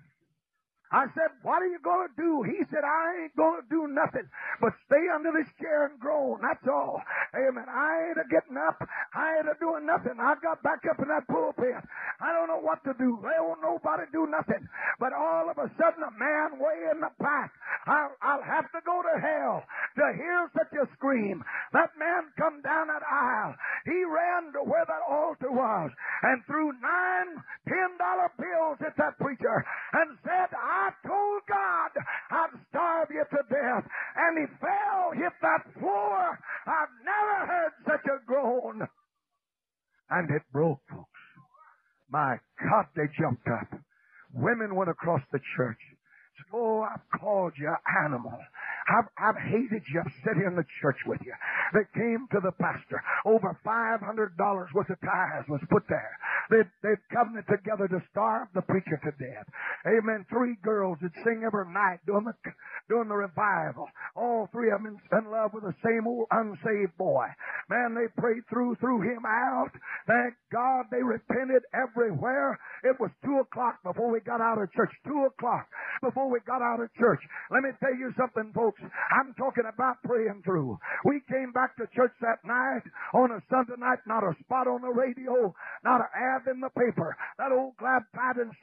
[0.93, 2.43] I said, what are you going to do?
[2.47, 4.29] He said, I ain't going to do nothing
[4.61, 6.39] but stay under this chair and groan.
[6.43, 7.03] That's all.
[7.35, 7.67] Amen.
[7.67, 8.79] I ain't a getting up.
[9.15, 10.15] I ain't a doing nothing.
[10.23, 11.75] I got back up in that pulpit.
[12.23, 13.19] I don't know what to do.
[13.21, 14.63] They won't nobody do nothing.
[15.03, 17.51] But all of a sudden, a man way in the back,
[17.87, 19.67] I'll, I'll have to go to hell
[19.99, 21.43] to hear such a scream.
[21.73, 23.55] That man come down that aisle.
[23.85, 25.91] He ran to where that altar was
[26.23, 30.76] and threw nine ten dollar bills at that preacher and said, I
[31.07, 31.93] told God
[32.31, 33.85] I'd starve you to death.
[34.17, 36.39] And he fell, hit that floor.
[36.67, 38.87] I've never heard such a groan.
[40.11, 41.11] And it broke, folks.
[42.11, 43.81] My God, they jumped up.
[44.33, 45.81] Women went across the church.
[46.37, 48.39] Said, oh, I've called you animal.
[48.87, 49.99] I've, I've hated you.
[49.99, 51.35] I've sat here in the church with you.
[51.75, 53.03] They came to the pastor.
[53.27, 54.07] Over $500
[54.75, 56.15] worth of tithes was put there.
[56.51, 59.47] They'd, they'd covenanted together to starve the preacher to death.
[59.87, 60.25] Amen.
[60.31, 62.35] Three girls would sing every night during the,
[62.89, 63.91] during the revival.
[64.15, 67.27] All three of them in love with the same old unsaved boy.
[67.69, 69.75] Man, they prayed through, threw him out.
[70.07, 72.59] Thank God they repented everywhere.
[72.85, 74.95] It was two o'clock before we got out of church.
[75.05, 75.67] Two o'clock
[76.03, 77.21] before we got out of church.
[77.51, 78.76] Let me tell you something, folks.
[78.83, 80.79] I'm talking about praying through.
[81.05, 82.83] We came back to church that night
[83.15, 86.71] on a Sunday night, not a spot on the radio, not an ad in the
[86.71, 87.17] paper.
[87.39, 88.03] That old Glad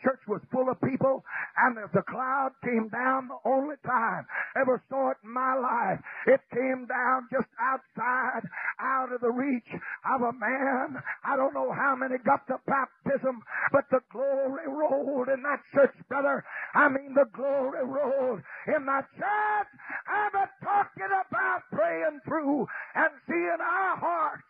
[0.04, 1.24] church was full of people,
[1.58, 4.26] and as the cloud came down, the only time
[4.60, 8.44] ever saw it in my life, it came down just outside,
[8.80, 11.02] out of the reach of a man.
[11.24, 15.96] I don't know how many got the baptism, but the glory rolled in that church,
[16.10, 16.44] brother.
[16.74, 19.72] I mean, the glory rolled in that church.
[20.08, 24.44] I'm talking about praying through and seeing our hearts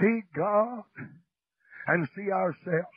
[0.00, 0.20] see
[0.56, 0.82] God
[1.88, 2.96] and see ourselves.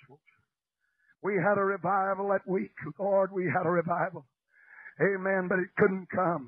[1.21, 2.71] We had a revival that week.
[2.97, 4.25] Lord, we had a revival.
[5.01, 5.47] Amen.
[5.49, 6.47] But it couldn't come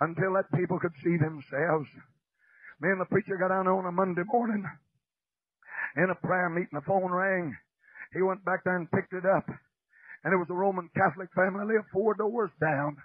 [0.00, 1.88] until that people could see themselves.
[2.80, 4.64] Me and the preacher got down on a Monday morning
[5.96, 6.76] in a prayer meeting.
[6.76, 7.56] The phone rang.
[8.12, 9.48] He went back there and picked it up.
[10.24, 12.96] And it was a Roman Catholic family lived four doors down.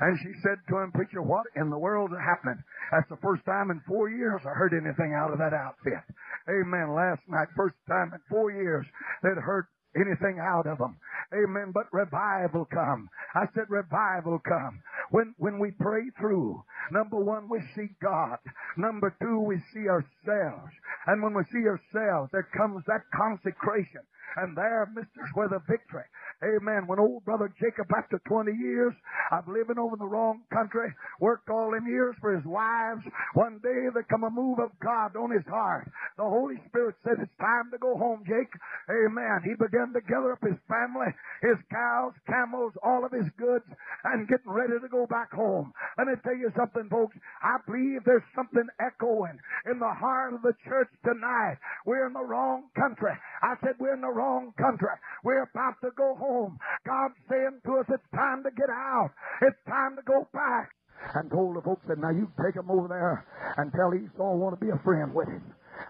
[0.00, 2.58] And she said to him, Preacher, what in the world is happening?
[2.90, 6.02] That's the first time in four years I heard anything out of that outfit.
[6.48, 6.94] Amen.
[6.94, 8.84] Last night, first time in four years
[9.22, 10.96] they'd heard anything out of them.
[11.32, 11.72] Amen.
[11.72, 13.08] But revival come.
[13.34, 14.80] I said revival come.
[15.10, 18.38] When, when we pray through, number one, we see God.
[18.76, 20.72] Number two, we see ourselves.
[21.06, 24.02] And when we see ourselves, there comes that consecration.
[24.36, 26.08] And there, misters, where the victory.
[26.40, 26.88] Amen.
[26.88, 28.94] When old brother Jacob, after 20 years
[29.30, 30.88] of living over in the wrong country,
[31.20, 35.14] worked all them years for his wives, one day there come a move of God
[35.20, 35.84] on his heart.
[36.16, 38.48] The Holy Spirit said, it's time to go home, Jake.
[38.88, 39.44] Amen.
[39.44, 41.12] He began to gather up his family,
[41.44, 43.68] his cows, camels, all of his goods,
[44.08, 45.76] and getting ready to go back home.
[46.00, 47.16] Let me tell you something, folks.
[47.42, 49.38] I believe there's something echoing
[49.70, 51.56] in the heart of the church tonight.
[51.86, 53.12] We're in the wrong country.
[53.42, 54.88] I said we're in the wrong country.
[55.24, 56.58] We're about to go home.
[56.86, 59.10] God's saying to us, it's time to get out.
[59.42, 60.70] It's time to go back.
[61.14, 63.26] And told the folks that now you take him over there
[63.58, 65.42] and tell Esau I want to be a friend with him.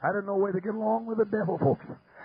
[0.03, 1.85] I didn't know where to get along with the devil, folks.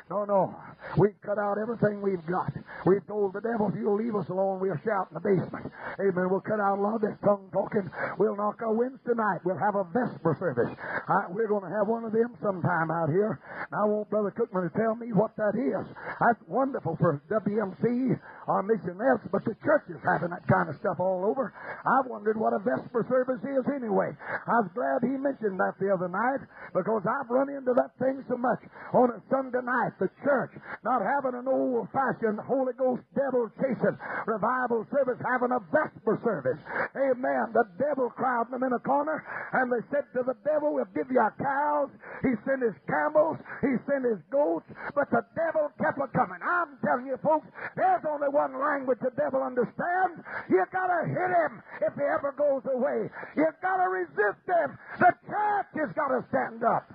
[0.10, 0.56] No, no.
[0.96, 2.56] We've cut out everything we've got.
[2.88, 5.68] We've told the devil, if you'll leave us alone, we'll shout in the basement.
[6.00, 6.32] Amen.
[6.32, 7.84] We'll cut out a lot of this tongue talking.
[8.16, 9.44] We'll knock our Wednesday night.
[9.44, 10.72] We'll have a Vesper service.
[10.80, 13.36] I, we're going to have one of them sometime out here.
[13.76, 15.84] Now, I want Brother Cookman to tell me what that is.
[16.24, 18.16] That's wonderful for WMC,
[18.48, 21.52] our missionaries, but the church is having that kind of stuff all over.
[21.84, 24.16] I wondered what a Vesper service is anyway.
[24.24, 28.24] I was glad he mentioned that the other night because I've run into that thing
[28.32, 28.64] so much
[28.96, 33.98] on a Sunday night the church, not having an old fashioned Holy Ghost devil chasing
[34.26, 36.60] revival service, having a Vesper service.
[36.96, 37.54] Amen.
[37.54, 41.10] The devil crowding them in a corner, and they said to the devil, We'll give
[41.10, 41.90] you our cows.
[42.22, 46.42] He sent his camels, he sent his goats, but the devil kept a coming.
[46.42, 50.22] I'm telling you, folks, there's only one language the devil understands.
[50.50, 53.10] You gotta hit him if he ever goes away.
[53.36, 54.78] You gotta resist him.
[55.00, 56.86] The church has gotta stand up.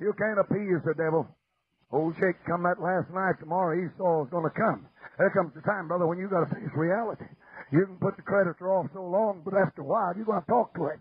[0.00, 1.28] You can't appease the devil.
[1.92, 3.36] Old Jake come that last night.
[3.38, 4.88] Tomorrow Esau's going to come.
[5.18, 7.28] There comes the time, brother, when you got to face reality.
[7.70, 10.48] You can put the creditor off so long, but after a while, you're going to
[10.48, 11.00] talk to him.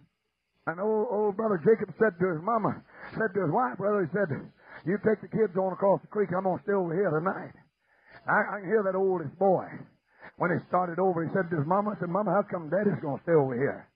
[0.68, 2.84] And old, old brother Jacob said to his mama,
[3.16, 4.30] said to his wife, brother, he said,
[4.86, 6.30] you take the kids on across the creek.
[6.36, 7.56] I'm going to stay over here tonight.
[8.28, 9.68] I, I can hear that oldest boy.
[10.38, 13.00] When he started over, he said to his mama, I said, Mama, how come daddy's
[13.02, 13.88] going to stay over here?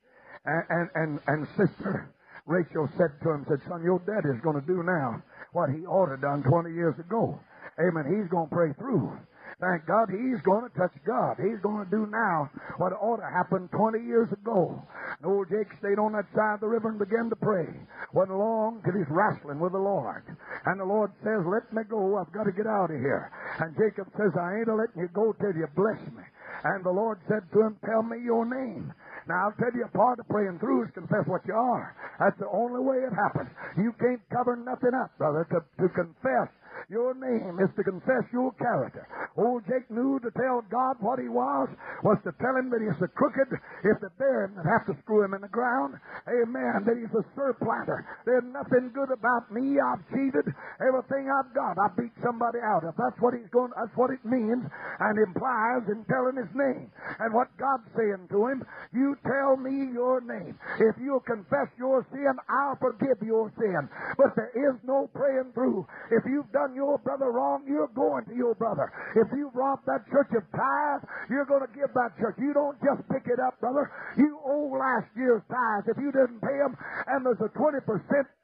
[0.46, 2.10] And, and, and, and sister
[2.46, 5.22] Rachel said to him, said, son, your daddy's going to do now
[5.54, 7.40] what he ought to done 20 years ago.
[7.80, 8.06] Amen.
[8.06, 9.18] He's going to pray through.
[9.60, 11.40] Thank God he's going to touch God.
[11.40, 14.84] He's going to do now what ought to happen 20 years ago.
[15.18, 17.72] And old Jake stayed on that side of the river and began to pray.
[18.12, 20.28] Wasn't long till he's wrestling with the Lord.
[20.66, 22.20] And the Lord says, let me go.
[22.20, 23.32] I've got to get out of here.
[23.60, 26.24] And Jacob says, I ain't a letting you go till you bless me.
[26.66, 28.92] And the Lord said to him, tell me your name.
[29.28, 31.96] Now, I'll tell you, a part of praying through is confess what you are.
[32.20, 33.50] That's the only way it happens.
[33.78, 36.50] You can't cover nothing up, brother, to, to confess
[36.90, 39.08] your name is to confess your character.
[39.38, 41.70] Old Jake knew to tell God what he was,
[42.04, 43.50] was to tell him that he's a crooked,
[43.84, 45.98] if they bury him, they'd have to screw him in the ground.
[46.30, 46.86] Amen.
[46.86, 48.06] That he's a supplanter.
[48.26, 49.82] There's nothing good about me.
[49.82, 50.46] I've cheated
[50.80, 51.82] everything I've got.
[51.82, 52.86] I beat somebody out.
[52.86, 54.64] If that's what he's going, that's what it means
[55.00, 56.92] and implies in telling his name.
[57.20, 60.56] And what God's saying to him, you tell me your name.
[60.80, 63.90] If you'll confess your sin, I'll forgive your sin.
[64.18, 65.88] But there is no praying through.
[66.12, 68.92] If you've done your brother wrong, you're going to your brother.
[69.16, 72.36] If you robbed that church of tithe, you're going to give that church.
[72.38, 73.90] You don't just pick it up, brother.
[74.18, 75.88] You owe last year's tithes.
[75.88, 76.76] If you didn't pay them,
[77.08, 77.80] and there's a 20%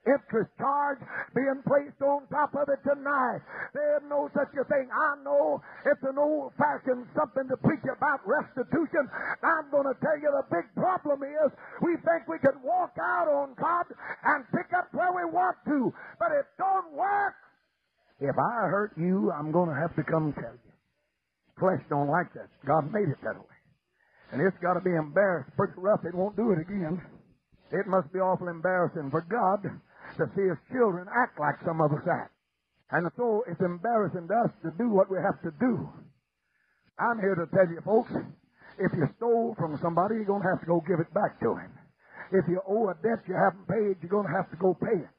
[0.07, 0.97] interest charge
[1.35, 3.41] being placed on top of it tonight.
[3.73, 4.89] There's no such a thing.
[4.89, 9.05] I know it's an old fashioned something to preach about restitution.
[9.43, 13.29] I'm going to tell you the big problem is we think we can walk out
[13.29, 13.85] on God
[14.25, 17.35] and pick up where we want to, but it don't work.
[18.21, 20.71] If I hurt you, I'm going to have to come tell you.
[21.57, 22.53] Flesh don't like that.
[22.65, 23.57] God made it that way.
[24.31, 25.49] And it's got to be embarrassed.
[25.57, 26.05] Pretty rough.
[26.05, 27.01] It won't do it again.
[27.73, 31.91] It must be awful embarrassing for God to see his children act like some of
[31.91, 32.31] us act.
[32.91, 35.89] And so it's embarrassing to us to do what we have to do.
[36.99, 38.11] I'm here to tell you, folks,
[38.77, 41.55] if you stole from somebody, you're going to have to go give it back to
[41.55, 41.71] him.
[42.31, 44.99] If you owe a debt you haven't paid, you're going to have to go pay
[45.01, 45.15] it.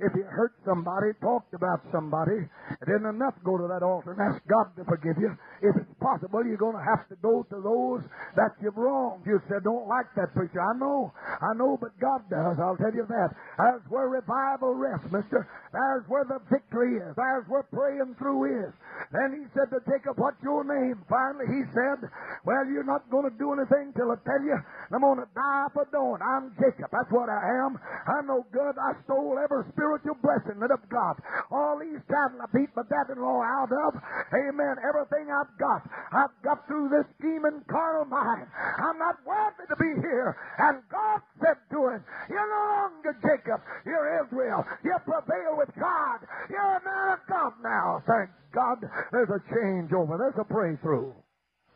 [0.00, 2.42] If you hurt somebody, talked about somebody,
[2.82, 5.30] isn't enough go to that altar and ask God to forgive you.
[5.62, 8.02] If it's possible, you're going to have to go to those
[8.34, 9.22] that you've wronged.
[9.22, 10.58] You said, don't like that preacher.
[10.58, 11.14] I know.
[11.14, 12.58] I know, but God does.
[12.58, 13.30] I'll tell you that.
[13.54, 15.46] That's where revival rests, mister.
[15.70, 17.14] There's where the victory is.
[17.14, 18.72] There's where praying through is.
[19.14, 20.98] Then he said to Jacob, what's your name?
[21.06, 22.02] Finally, he said,
[22.42, 24.58] well, you're not going to do anything till I tell you.
[24.90, 26.18] I'm going to die for doing.
[26.18, 26.90] I'm Jacob.
[26.90, 27.78] That's what I am.
[28.10, 28.74] I'm no good.
[28.74, 31.20] I stole every spirit spiritual blessing that of God.
[31.52, 34.00] All these times I beat my dad-in-law out of.
[34.32, 34.80] Amen.
[34.80, 38.48] Everything I've got, I've got through this demon carnal mind.
[38.80, 40.32] I'm not worthy to be here.
[40.56, 42.00] And God said to him,
[42.32, 43.60] You're no longer Jacob.
[43.84, 44.64] You're Israel.
[44.80, 46.24] You prevail with God.
[46.48, 48.00] You're a man of God now.
[48.08, 48.80] Thank God.
[49.12, 50.16] There's a change over.
[50.16, 51.12] There's a breakthrough.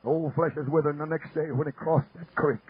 [0.05, 2.64] Old flesh is withering the next day when he crossed that creek.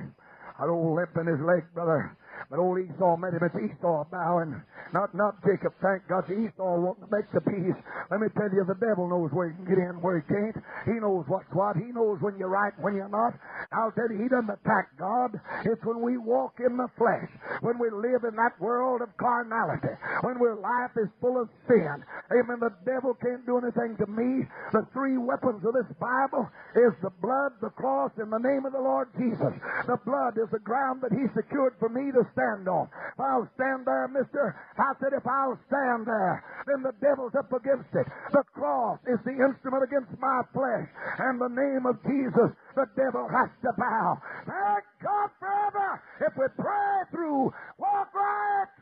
[0.58, 2.10] That old limp in his leg, brother.
[2.50, 3.42] But old Esau met him.
[3.42, 4.60] It's Esau bowing.
[4.92, 6.24] Not not Jacob, thank God.
[6.30, 7.76] Esau to make the peace.
[8.10, 10.56] Let me tell you, the devil knows where he can get in, where he can't.
[10.86, 11.76] He knows what's what.
[11.76, 13.36] He knows when you're right, when you're not.
[13.72, 15.36] I'll tell you, he doesn't attack God.
[15.64, 17.28] It's when we walk in the flesh,
[17.60, 22.04] when we live in that world of carnality, when our life is full of sin.
[22.32, 22.60] Amen.
[22.60, 24.44] The devil can't do anything to me.
[24.72, 28.72] The three weapons of this Bible is the blood, the cross, and the name of
[28.72, 29.52] the Lord Jesus.
[29.86, 32.88] The blood is the ground that he secured for me to stand on.
[32.88, 37.52] If I'll stand there, mister, I said, if I'll stand there, then the devil's up
[37.52, 38.06] against it.
[38.32, 40.88] The cross is the instrument against my flesh.
[41.18, 44.18] And the name of Jesus, the devil has to bow.
[44.46, 46.02] Thank God forever.
[46.20, 48.72] If we pray through, walk right.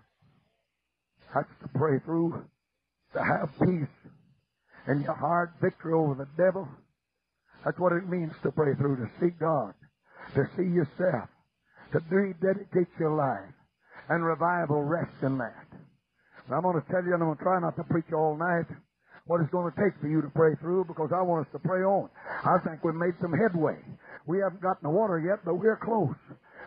[1.35, 2.45] That's to pray through,
[3.15, 3.97] to have peace
[4.89, 6.69] in your heart, victory over the devil.
[7.65, 9.75] That's what it means to pray through, to see God,
[10.35, 11.29] to see yourself,
[11.93, 13.55] to rededicate your life,
[14.09, 15.67] and revival rests in that.
[16.51, 18.67] I'm going to tell you, and I'm going to try not to preach all night,
[19.27, 21.59] what it's going to take for you to pray through because I want us to
[21.59, 22.09] pray on.
[22.47, 23.75] I think we've made some headway.
[24.27, 26.15] We haven't gotten the water yet, but we're close.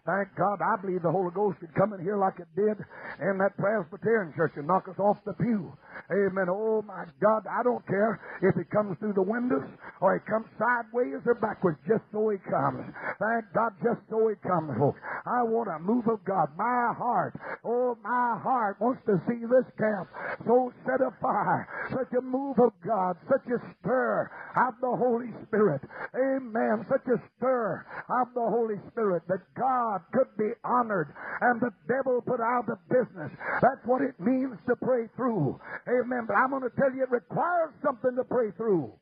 [0.06, 2.80] Thank God, I believe the Holy Ghost could come in here like it did
[3.20, 5.72] in that Presbyterian church and knock us off the pew.
[6.10, 6.50] Amen.
[6.50, 9.70] Oh my God, I don't care if it comes through the windows
[10.02, 12.82] or it comes sideways or backwards, just so it comes.
[13.22, 14.98] Thank God, just so it comes, folks.
[15.30, 16.50] I want a move of God.
[16.58, 20.10] My heart, oh my heart wants to see this camp
[20.50, 21.70] so set afire.
[21.94, 25.82] Such a move of God, such a stir of the Holy Spirit.
[26.18, 26.90] Amen.
[26.90, 32.22] Such a stir of the Holy Spirit that God could be honored and the devil
[32.26, 33.30] put out of business.
[33.62, 35.60] That's what it means to pray through.
[35.86, 35.99] Amen.
[36.28, 38.94] But I'm going to tell you, it requires something to pray through.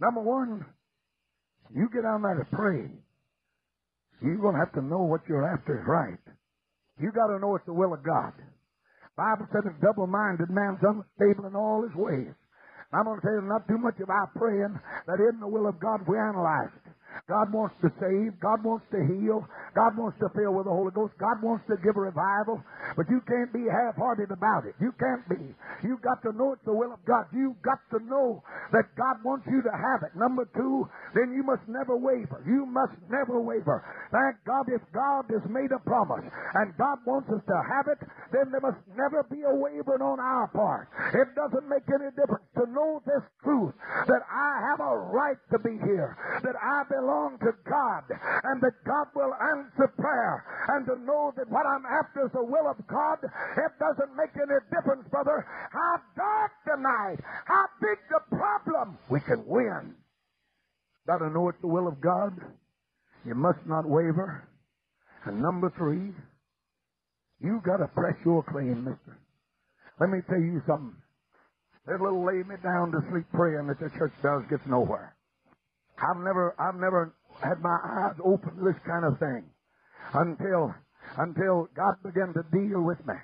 [0.00, 0.64] Number one,
[1.74, 2.90] you get on there to pray.
[4.22, 6.18] You're going to have to know what you're after is right.
[7.00, 8.32] You got to know it's the will of God.
[9.16, 12.34] Bible said a double-minded man's unstable in all his ways.
[12.92, 15.80] I'm going to tell you not too much about praying that in the will of
[15.80, 16.74] God we analyze.
[17.28, 18.38] God wants to save.
[18.40, 19.46] God wants to heal.
[19.74, 21.14] God wants to fill with the Holy Ghost.
[21.18, 22.62] God wants to give a revival.
[22.96, 24.74] But you can't be half-hearted about it.
[24.80, 25.40] You can't be.
[25.86, 27.26] You've got to know it's the will of God.
[27.32, 28.42] You've got to know
[28.72, 30.12] that God wants you to have it.
[30.18, 32.42] Number two, then you must never waver.
[32.46, 33.84] You must never waver.
[34.12, 38.00] Thank God if God has made a promise and God wants us to have it,
[38.32, 40.88] then there must never be a wavering on our part.
[41.14, 43.74] It doesn't make any difference to know this truth
[44.06, 48.04] that I have a right to be here, that I belong to God,
[48.44, 52.42] and that God will answer prayer, and to know that what I'm after is the
[52.42, 53.18] will of God.
[53.22, 59.20] It doesn't make any difference, brother, how dark the night, how big the problem, we
[59.20, 59.94] can win.
[61.06, 62.32] Got to know it's the will of God.
[63.26, 64.48] You must not waver.
[65.26, 66.12] And number three,
[67.40, 69.18] you got to press your claim, mister.
[70.00, 70.96] Let me tell you something.
[71.86, 75.14] That little lay me down to sleep praying that the church does gets nowhere.
[75.98, 79.44] I've never, I've never had my eyes open to this kind of thing
[80.14, 80.74] until,
[81.18, 83.14] until God began to deal with me.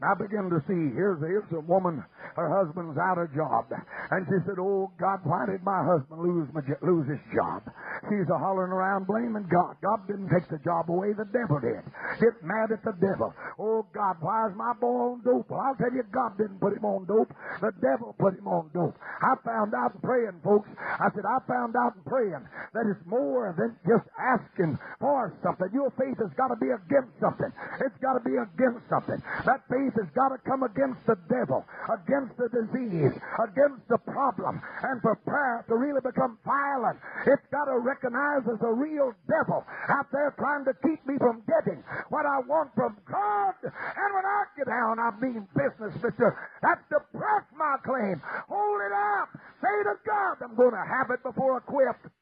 [0.00, 2.00] And I began to see, here's, here's a woman,
[2.32, 3.68] her husband's out of job.
[4.10, 7.68] And she said, oh God, why did my husband lose, my, lose his job?
[8.08, 9.76] She's a hollering around blaming God.
[9.84, 11.84] God didn't take the job away, the devil did.
[12.16, 13.36] Get mad at the devil.
[13.60, 15.52] Oh God, why is my boy on dope?
[15.52, 17.28] Well, I'll tell you, God didn't put him on dope.
[17.60, 18.96] The devil put him on dope.
[19.20, 20.72] I found out in praying, folks.
[20.80, 22.40] I said, I found out in praying
[22.72, 25.68] that it's more than just asking for something.
[25.76, 27.52] Your faith has got to be against something.
[27.84, 29.20] It's got to be against something.
[29.44, 34.60] That faith has got to come against the devil, against the disease, against the problem.
[34.82, 39.64] And for prayer to really become violent, it's got to recognize there's a real devil
[39.88, 43.54] out there trying to keep me from getting what I want from God.
[43.62, 46.36] And when I get down, I mean business, mister.
[46.62, 48.20] That's to press my claim.
[48.48, 49.28] Hold it up.
[49.62, 52.12] Say to God, I'm going to have it before I quit.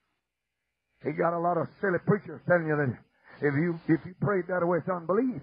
[1.04, 2.98] He got a lot of silly preachers telling you that
[3.40, 5.42] if you if you prayed that away, it's unbelief.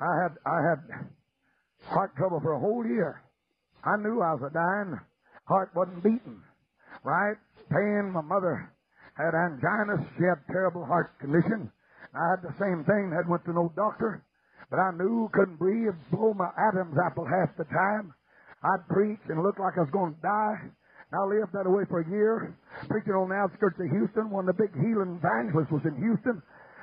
[0.00, 0.80] I had I had
[1.86, 3.22] heart trouble for a whole year.
[3.84, 4.98] I knew I was a dying.
[5.46, 6.42] Heart wasn't beating.
[7.04, 7.36] Right?
[7.70, 8.10] Pain.
[8.12, 8.70] My mother
[9.16, 10.06] had angina.
[10.16, 11.70] She had terrible heart condition.
[12.14, 13.12] I had the same thing.
[13.14, 14.22] Had went to no doctor.
[14.70, 18.12] But I knew, couldn't breathe, blow my Adam's apple half the time.
[18.62, 20.60] I'd preach and look like I was going to die.
[21.08, 22.52] I lived that way for a year,
[22.86, 24.28] preaching on the outskirts of Houston.
[24.28, 26.42] One of the big healing evangelists was in Houston.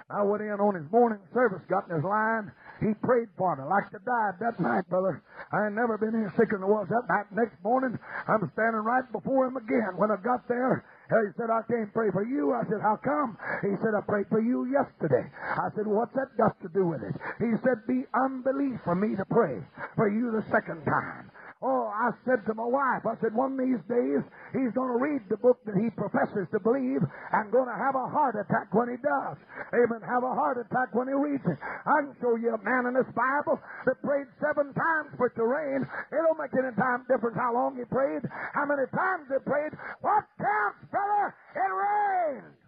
[0.10, 2.52] I went in on his morning service, got in his line.
[2.80, 5.24] He prayed for me like to die that night, brother.
[5.52, 7.32] I ain't never been any sicker than I was that night.
[7.32, 7.98] Next morning,
[8.28, 9.96] I'm standing right before him again.
[9.96, 12.54] When I got there, he said, I can't pray for you.
[12.54, 13.38] I said, how come?
[13.62, 15.24] He said, I prayed for you yesterday.
[15.24, 17.16] I said, what's that got to do with it?
[17.40, 19.62] He said, be unbelief for me to pray
[19.96, 21.32] for you the second time.
[21.64, 25.00] Oh, I said to my wife, I said, one of these days, he's going to
[25.00, 27.00] read the book that he professes to believe
[27.32, 29.40] and going to have a heart attack when he does.
[29.72, 30.04] Amen.
[30.04, 31.56] Have a heart attack when he reads it.
[31.56, 33.56] I can show you a man in this Bible
[33.88, 35.88] that prayed seven times for it to rain.
[36.12, 39.72] It don't make any time difference how long he prayed, how many times he prayed.
[40.04, 41.32] What counts, brother?
[41.56, 42.60] It rained.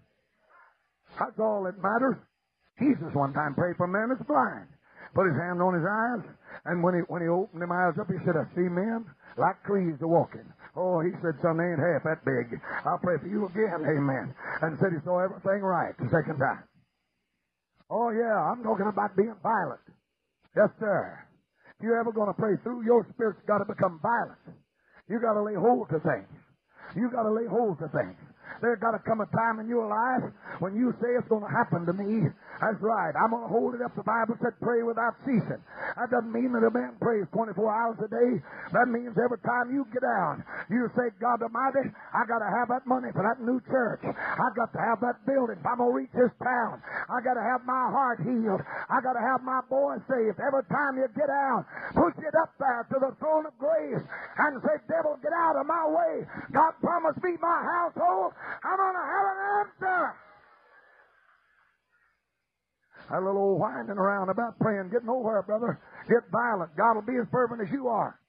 [1.19, 2.23] That's all that matters.
[2.79, 4.71] Jesus one time prayed for a man that's blind.
[5.17, 6.21] Put his hand on his eyes,
[6.69, 9.01] and when he when he opened them eyes up, he said, I see men
[9.33, 10.45] like trees a walking.
[10.77, 12.53] Oh, he said, son, they ain't half that big.
[12.85, 14.29] I'll pray for you again, amen.
[14.61, 16.61] And said he saw everything right the second time.
[17.89, 19.81] Oh, yeah, I'm talking about being violent.
[20.53, 21.17] Yes, sir.
[21.79, 24.53] If you're ever going to pray through, your spirit's got to become violent.
[25.09, 26.29] You got to lay hold to things.
[26.93, 28.21] You got to lay hold to things.
[28.61, 30.25] There's got to come a time in your life
[30.59, 32.25] when you say it's going to happen to me.
[32.61, 33.13] That's right.
[33.13, 33.93] I'm going to hold it up.
[33.93, 35.61] The Bible said pray without ceasing.
[35.97, 38.41] That doesn't mean that a man prays 24 hours a day.
[38.73, 42.67] That means every time you get down, you say, God Almighty, I got to have
[42.73, 44.01] that money for that new church.
[44.01, 45.61] I got to have that building.
[45.61, 48.61] If I'm going to reach this town, I got to have my heart healed.
[48.89, 50.41] I got to have my boy saved.
[50.41, 51.61] Every time you get down,
[51.93, 55.65] push it up there to the throne of grace and say, devil, get out of
[55.69, 56.25] my way.
[56.53, 58.33] God promised me my household.
[58.63, 60.15] I'm going to have an answer.
[63.09, 65.79] That little old winding around about praying, getting nowhere, brother.
[66.09, 66.75] Get violent.
[66.75, 68.19] God will be as fervent as you are.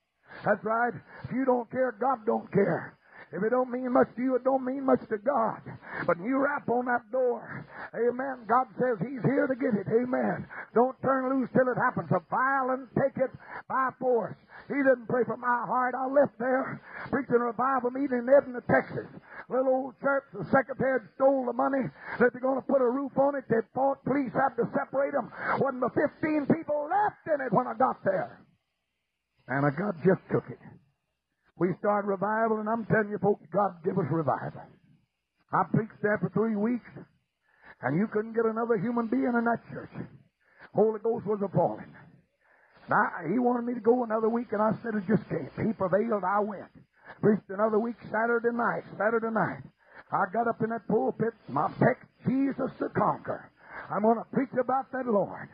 [0.44, 0.92] That's right.
[1.24, 2.97] If you don't care, God don't care.
[3.28, 5.60] If it don't mean much to you, it don't mean much to God.
[6.06, 9.84] But when you rap on that door, amen, God says He's here to get it.
[9.92, 10.48] Amen.
[10.74, 12.08] Don't turn loose till it happens.
[12.08, 13.28] A violent take it
[13.68, 14.36] by force.
[14.68, 15.92] He didn't pray for my heart.
[15.92, 16.80] I left there
[17.12, 19.08] preaching a revival meeting in Edna, Texas.
[19.48, 21.84] Little old church, the secretary stole the money
[22.20, 23.44] that they're going to put a roof on it.
[23.48, 24.04] They fought.
[24.04, 25.32] Police had to separate them.
[25.60, 28.40] Wasn't but 15 people left in it when I got there.
[29.48, 30.60] And God just took it.
[31.58, 34.62] We start revival, and I'm telling you, folks, God give us revival.
[35.52, 36.88] I preached there for three weeks,
[37.82, 39.90] and you couldn't get another human being in that church.
[40.74, 41.90] Holy Ghost was falling.
[42.88, 45.50] Now, he wanted me to go another week, and I said, I just can't.
[45.66, 46.72] He prevailed, I went.
[47.20, 49.66] Preached another week Saturday night, Saturday night.
[50.12, 53.50] I got up in that pulpit, my pick, Jesus the Conqueror.
[53.90, 55.48] I'm going to preach about that Lord.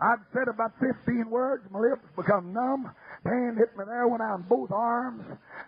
[0.00, 2.90] I'd said about 15 words, my lips become numb.
[3.24, 5.22] Pain hit me there, went out in both arms.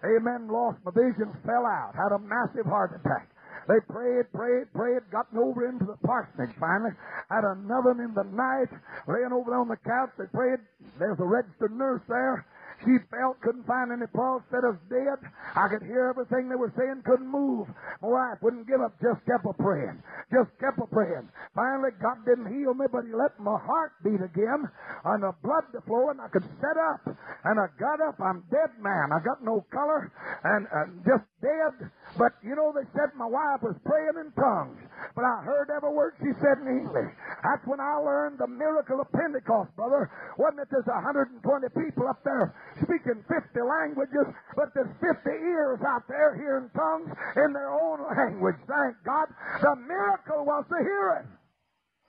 [0.04, 0.48] Amen.
[0.50, 3.30] Lost my vision, fell out, had a massive heart attack.
[3.68, 6.90] They prayed, prayed, prayed, gotten over into the parsonage finally.
[7.30, 8.70] Had another in the night,
[9.08, 10.10] laying over there on the couch.
[10.18, 10.62] They prayed.
[10.98, 12.46] There's a registered nurse there.
[12.84, 15.16] She felt, couldn't find any pulse, said was dead.
[15.56, 17.68] I could hear everything they were saying, couldn't move.
[18.02, 20.02] My wife wouldn't give up, just kept a praying.
[20.28, 21.28] Just kept a praying.
[21.54, 24.68] Finally, God didn't heal me, but He let my heart beat again,
[25.04, 27.00] and the blood to flow, and I could set up.
[27.44, 28.20] And I got up.
[28.20, 29.14] I'm dead man.
[29.14, 30.12] I got no color,
[30.44, 31.88] and uh, just dead.
[32.18, 34.78] But you know, they said my wife was praying in tongues,
[35.14, 37.12] but I heard every word she said in English.
[37.42, 40.10] That's when I learned the miracle of Pentecost, brother.
[40.38, 41.40] Wasn't it there's 120
[41.72, 47.52] people up there speaking 50 languages, but there's 50 ears out there hearing tongues in
[47.52, 48.56] their own language.
[48.68, 49.28] Thank God.
[49.62, 51.28] The miracle was the hearing.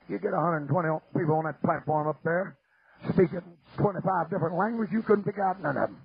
[0.10, 0.72] You get 120
[1.18, 2.58] people on that platform up there
[3.14, 3.42] speaking
[3.78, 6.02] 25 different languages, you couldn't pick out none of them.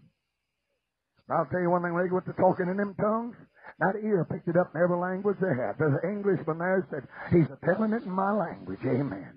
[1.30, 3.36] I'll tell you one thing, when they went to talking in them tongues,
[3.80, 5.78] that ear picked it up in every language they had.
[5.78, 8.80] There's an Englishman there said, he's a telling it in my language.
[8.84, 9.32] Amen.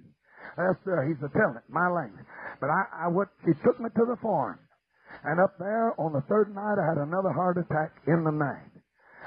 [0.57, 1.07] That's there.
[1.07, 2.25] He's a telling it in my language.
[2.59, 4.59] But I, I what, he took me to the farm.
[5.23, 8.71] And up there on the third night, I had another heart attack in the night.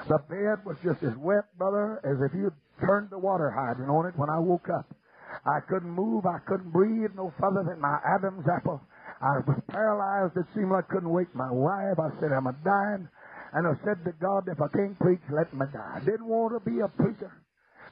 [0.07, 4.05] The bed was just as wet, brother, as if you'd turned the water hydrant on
[4.05, 4.87] it when I woke up.
[5.45, 6.25] I couldn't move.
[6.25, 8.81] I couldn't breathe no further than my Adam's apple.
[9.21, 10.37] I was paralyzed.
[10.37, 11.99] It seemed like I couldn't wake my wife.
[11.99, 13.07] I said, I'm a dying.
[13.53, 15.93] And I said to God, if I can't preach, let me die.
[15.95, 17.31] I didn't want to be a preacher.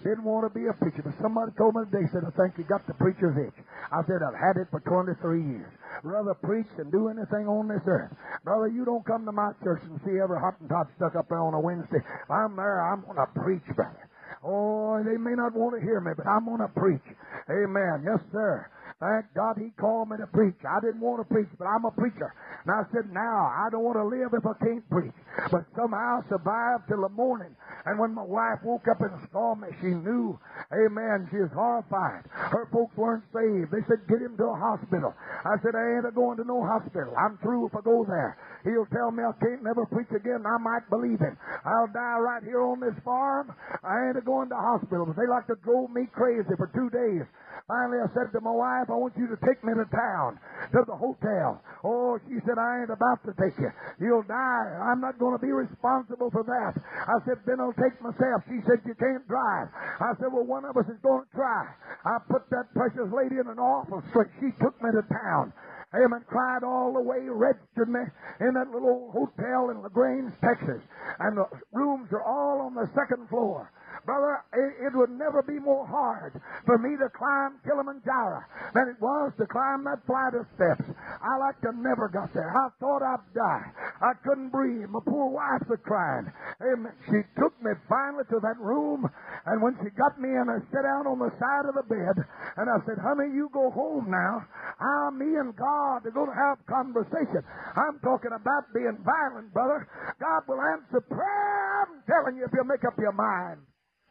[0.03, 1.01] Didn't want to be a preacher.
[1.01, 3.57] But somebody told me today, said, I think you got the preacher's itch.
[3.91, 5.71] I said, I've had it for 23 years.
[6.03, 8.13] Rather preach than do anything on this earth.
[8.43, 11.53] Brother, you don't come to my church and see every Hottentot stuck up there on
[11.53, 11.99] a Wednesday.
[12.01, 14.09] If I'm there, I'm going to preach, brother.
[14.43, 17.03] Oh, they may not want to hear me, but I'm going to preach.
[17.49, 18.05] Amen.
[18.05, 18.69] Yes, sir.
[18.99, 20.57] Thank God he called me to preach.
[20.65, 22.33] I didn't want to preach, but I'm a preacher.
[22.65, 25.13] And I said, now, I don't want to live if I can't preach.
[25.51, 27.53] But somehow I survived till the morning.
[27.87, 30.35] And when my wife woke up and saw me, she knew,
[30.75, 32.27] amen, she was horrified.
[32.27, 33.71] Her folks weren't saved.
[33.71, 35.15] They said, get him to a hospital.
[35.47, 37.15] I said, I ain't a going to no hospital.
[37.15, 38.35] I'm through if I go there.
[38.67, 40.43] He'll tell me I can't never preach again.
[40.43, 41.39] I might believe him.
[41.63, 43.55] I'll die right here on this farm.
[43.87, 45.07] I ain't a going to hospital.
[45.15, 47.23] They like to drove me crazy for two days.
[47.67, 50.39] Finally, I said to my wife, I want you to take me to town,
[50.71, 51.59] to the hotel.
[51.83, 53.71] Oh, she said, I ain't about to take you.
[53.99, 54.67] You'll die.
[54.79, 56.79] I'm not going to be responsible for that.
[56.79, 58.43] I said, then I'll take myself.
[58.49, 59.69] She said, you can't drive.
[60.01, 61.69] I said, well, one of us is going to try.
[62.05, 64.27] I put that precious lady in an awful strait.
[64.41, 65.53] She took me to town.
[65.95, 66.19] Amen.
[66.27, 68.03] Cried all the way, registered me
[68.41, 70.83] in that little hotel in LaGrange, Texas.
[71.19, 73.71] And the rooms are all on the second floor.
[74.05, 78.39] Brother, it, it, would never be more hard for me to climb Kilimanjaro
[78.73, 80.87] than it was to climb that flight of steps.
[81.19, 82.47] I like to never got there.
[82.47, 83.67] I thought I'd die.
[83.99, 84.87] I couldn't breathe.
[84.87, 86.31] My poor wife was crying.
[86.63, 86.93] Amen.
[87.11, 89.03] She took me finally to that room,
[89.45, 92.15] and when she got me in, I sat down on the side of the bed,
[92.55, 94.45] and I said, honey, you go home now.
[94.79, 97.43] I, me and God are going to have conversation.
[97.75, 99.87] I'm talking about being violent, brother.
[100.19, 101.83] God will answer prayer.
[101.83, 103.61] I'm telling you if you make up your mind.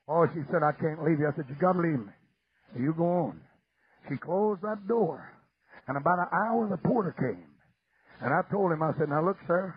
[0.08, 1.26] Oh, she said, I can't leave you.
[1.26, 2.14] I said, you gotta leave me.
[2.78, 3.40] You go on.
[4.08, 5.32] She closed that door.
[5.88, 7.46] And about an hour, the porter came.
[8.20, 9.74] And I told him, I said, now look, sir,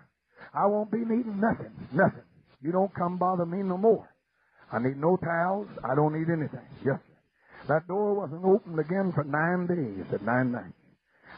[0.54, 1.74] I won't be needing nothing.
[1.94, 2.26] Nothing.
[2.62, 4.10] You don't come bother me no more.
[4.72, 5.68] I need no towels.
[5.84, 6.66] I don't need anything.
[6.86, 7.18] Yes, sir.
[7.68, 10.06] That door wasn't opened again for nine days.
[10.14, 10.74] At nine nights.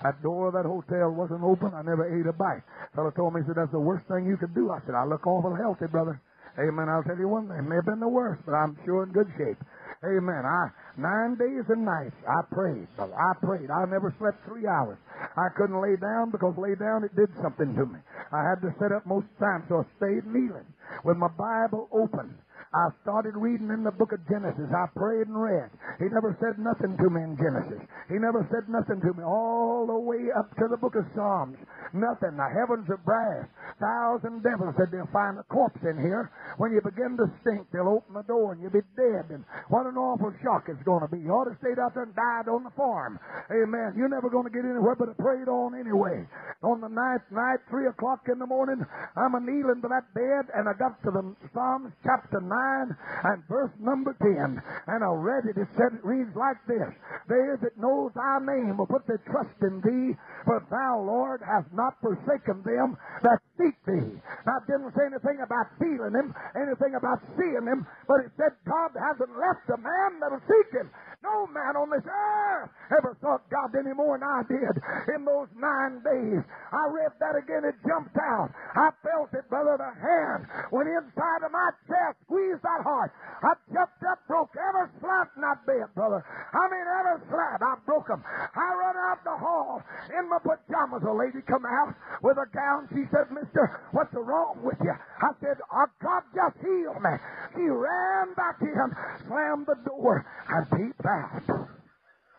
[0.04, 1.74] That door of that hotel wasn't open.
[1.76, 2.64] I never ate a bite.
[2.96, 4.72] Fellow told me, he said, that's the worst thing you could do.
[4.72, 6.20] I said, I look awful healthy, brother.
[6.60, 6.90] Amen.
[6.90, 7.58] I'll tell you one thing.
[7.58, 9.58] It may have been the worst, but I'm sure in good shape.
[10.04, 10.44] Amen.
[10.44, 12.88] I nine days and nights I prayed.
[12.98, 13.70] I prayed.
[13.70, 14.98] I never slept three hours.
[15.38, 18.00] I couldn't lay down because lay down it did something to me.
[18.34, 20.66] I had to sit up most times, so I stayed kneeling
[21.06, 22.34] with my Bible open.
[22.74, 24.72] I started reading in the book of Genesis.
[24.72, 25.70] I prayed and read.
[26.00, 27.84] He never said nothing to me in Genesis.
[28.08, 31.60] He never said nothing to me all the way up to the book of Psalms.
[31.94, 32.40] Nothing.
[32.40, 33.48] The heavens are brass.
[33.80, 36.32] Thousand devils said they'll find a corpse in here.
[36.58, 39.28] When you begin to stink, they'll open the door and you'll be dead.
[39.30, 41.20] And what an awful shock it's going to be.
[41.20, 43.20] You ought to stayed out there and died on the farm.
[43.52, 43.94] Amen.
[44.00, 46.24] You're never going to get anywhere but to prayed on anyway.
[46.64, 48.80] On the ninth night, three o'clock in the morning,
[49.18, 53.44] I'm a kneeling to that bed and I got to the Psalms chapter 9 and
[53.50, 54.62] verse number 10.
[54.88, 55.60] And I read it.
[55.60, 56.88] It said, it reads like this.
[57.28, 60.16] They that knows thy name will put their trust in thee,
[60.46, 64.18] for thou, Lord, hast not forsaken them that seek thee.
[64.46, 68.58] Now, it didn't say anything about feeling him, anything about seeing him, but it said
[68.66, 70.90] God hasn't left a man that'll seek him.
[71.22, 74.74] No man on this earth ever sought God any more than I did
[75.14, 76.42] in those nine days.
[76.74, 78.50] I read that again, it jumped out.
[78.74, 83.14] I felt it, brother, the hand went inside of my chest, squeezed that heart.
[83.46, 86.26] I jumped up, broke every slat in that bed, brother.
[86.26, 88.26] I mean, every slat, I broke them.
[88.26, 89.78] I run out the hall
[90.10, 91.06] in my pajamas.
[91.06, 91.94] A lady come out
[92.26, 92.90] with a gown.
[92.90, 94.94] She said, Mister, what's wrong with you?
[94.94, 97.12] I said, oh, God just healed me.
[97.54, 101.68] She ran back in, slammed the door, and peeped out.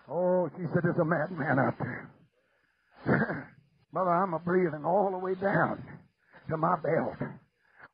[0.08, 2.08] Oh, she said, there's a madman out there.
[3.92, 5.84] Mother, I'm a breathing all the way down
[6.48, 7.30] to my belt.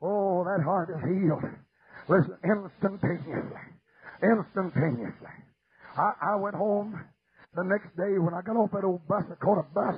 [0.01, 1.43] Oh, that heart is healed.
[2.09, 3.67] Listen, instantaneously.
[4.23, 5.35] Instantaneously.
[5.97, 7.01] I, I went home
[7.57, 9.25] the next day when I got off that old bus.
[9.29, 9.97] I caught a bus,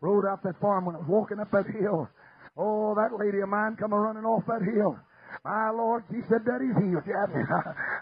[0.00, 2.08] rode out that farm when I was walking up that hill.
[2.56, 4.98] Oh, that lady of mine come a running off that hill.
[5.44, 7.06] My Lord, she said that he's healed.
[7.06, 7.24] Yeah,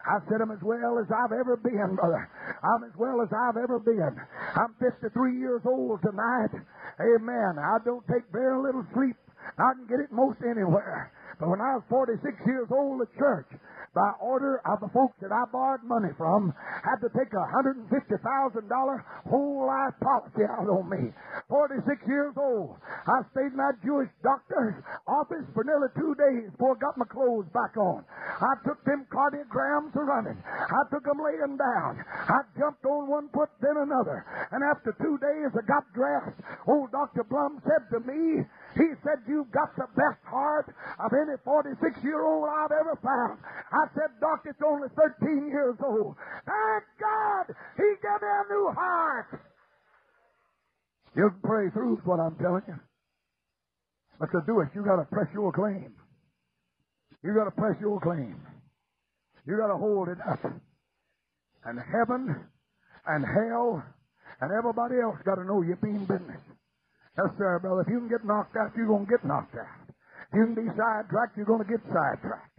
[0.09, 2.25] I said I'm as well as I've ever been, brother.
[2.65, 4.17] I'm as well as I've ever been.
[4.57, 6.51] I'm 53 years old tonight.
[6.99, 7.61] Amen.
[7.61, 9.15] I don't take very little sleep.
[9.61, 11.13] I can get it most anywhere.
[11.39, 13.47] But when I was 46 years old, the church
[13.95, 16.53] by order of the folks that I borrowed money from,
[16.85, 17.89] had to take a $150,000
[19.29, 21.13] whole life policy out on me.
[21.49, 22.77] 46 years old.
[23.07, 24.77] I stayed in that Jewish doctor's
[25.07, 28.05] office for nearly two days before I got my clothes back on.
[28.41, 30.39] I took them cardiograms to running.
[30.45, 32.05] I took them laying down.
[32.07, 34.25] I jumped on one foot, then another.
[34.53, 36.37] And after two days, I got dressed.
[36.69, 37.25] Old Dr.
[37.25, 38.45] Blum said to me,
[38.75, 40.69] he said, you've got the best heart
[41.01, 43.39] of any 46 year old I've ever found.
[43.73, 46.17] I said, Doc, it's only 13 years old.
[46.45, 49.41] Thank God he gave me a new heart.
[51.17, 52.79] You can pray through is what I'm telling you.
[54.21, 55.95] But to do it, you gotta press your claim.
[57.25, 58.37] You gotta press your claim.
[59.47, 60.41] You gotta hold it up.
[61.65, 62.37] And heaven
[63.07, 63.83] and hell
[64.41, 66.39] And everybody else got to know you mean business.
[67.19, 67.83] Yes, sir, brother.
[67.83, 69.91] If you can get knocked out, you're going to get knocked out.
[70.31, 72.55] If you can be sidetracked, you're going to get sidetracked.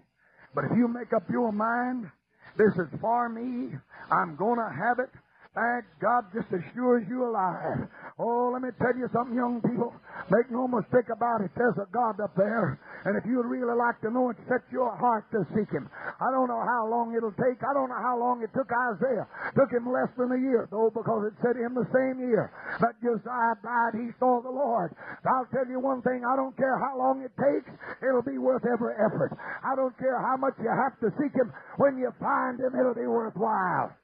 [0.54, 2.12] But if you make up your mind,
[2.58, 3.72] this is for me,
[4.12, 5.10] I'm going to have it,
[5.56, 7.90] Thank God, just as sure as you're alive.
[8.20, 9.96] Oh, let me tell you something, young people.
[10.28, 11.56] Make no mistake about it.
[11.56, 12.76] There's a God up there.
[13.08, 15.88] And if you'd really like to know it, set your heart to seek Him.
[16.20, 17.64] I don't know how long it'll take.
[17.64, 19.24] I don't know how long it took Isaiah.
[19.56, 22.52] Took him less than a year, though, because it said in the same year
[22.84, 24.92] that Josiah died, he saw the Lord.
[25.24, 26.28] I'll tell you one thing.
[26.28, 27.72] I don't care how long it takes.
[28.04, 29.32] It'll be worth every effort.
[29.64, 31.56] I don't care how much you have to seek Him.
[31.80, 33.96] When you find Him, it'll be worthwhile.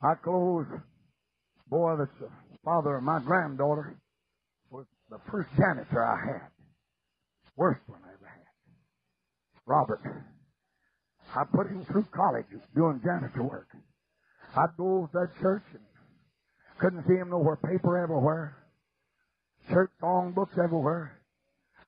[0.00, 0.64] I close.
[1.68, 2.32] Boy, that's the
[2.66, 3.96] father of my granddaughter
[4.70, 6.50] was the first janitor I had.
[7.56, 8.44] Worst one I ever had.
[9.64, 10.00] Robert.
[11.34, 13.68] I put him through college doing janitor work.
[14.56, 15.82] I'd go to that church and
[16.80, 17.56] couldn't see him nowhere.
[17.56, 18.56] Paper everywhere.
[19.70, 21.20] Church song books everywhere.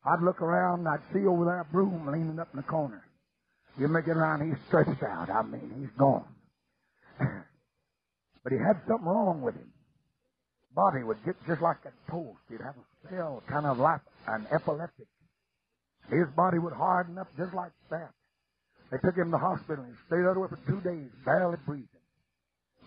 [0.05, 3.05] I'd look around and I'd see over there a broom leaning up in the corner.
[3.79, 5.29] You make it around, he's stretched out.
[5.29, 6.24] I mean, he's gone.
[8.45, 9.68] But he had something wrong with him.
[10.75, 12.39] Body would get just like a toast.
[12.49, 15.07] He'd have a spell, kind of like an epileptic.
[16.11, 18.11] His body would harden up just like that.
[18.91, 21.59] They took him to the hospital and he stayed out there for two days, barely
[21.66, 21.89] breathing.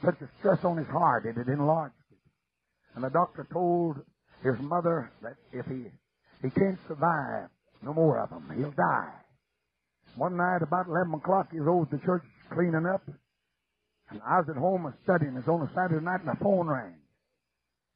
[0.04, 2.18] Such a stress on his heart, it enlarged it.
[2.96, 3.98] And the doctor told
[4.44, 5.86] his mother that if he
[6.42, 7.50] he can't survive
[7.84, 9.14] no more of them, he'll die.
[10.16, 13.04] One night about eleven o'clock, he was over at the church cleaning up,
[14.10, 15.34] and I was at home studying.
[15.34, 16.96] It was on a Saturday night, and the phone rang.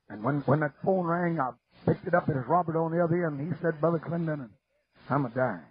[0.10, 1.52] And when when that phone rang, I
[1.86, 2.30] picked it up.
[2.30, 4.50] It was Robert on the other end, he said, "Brother Clendennen,
[5.10, 5.66] I'm a dying."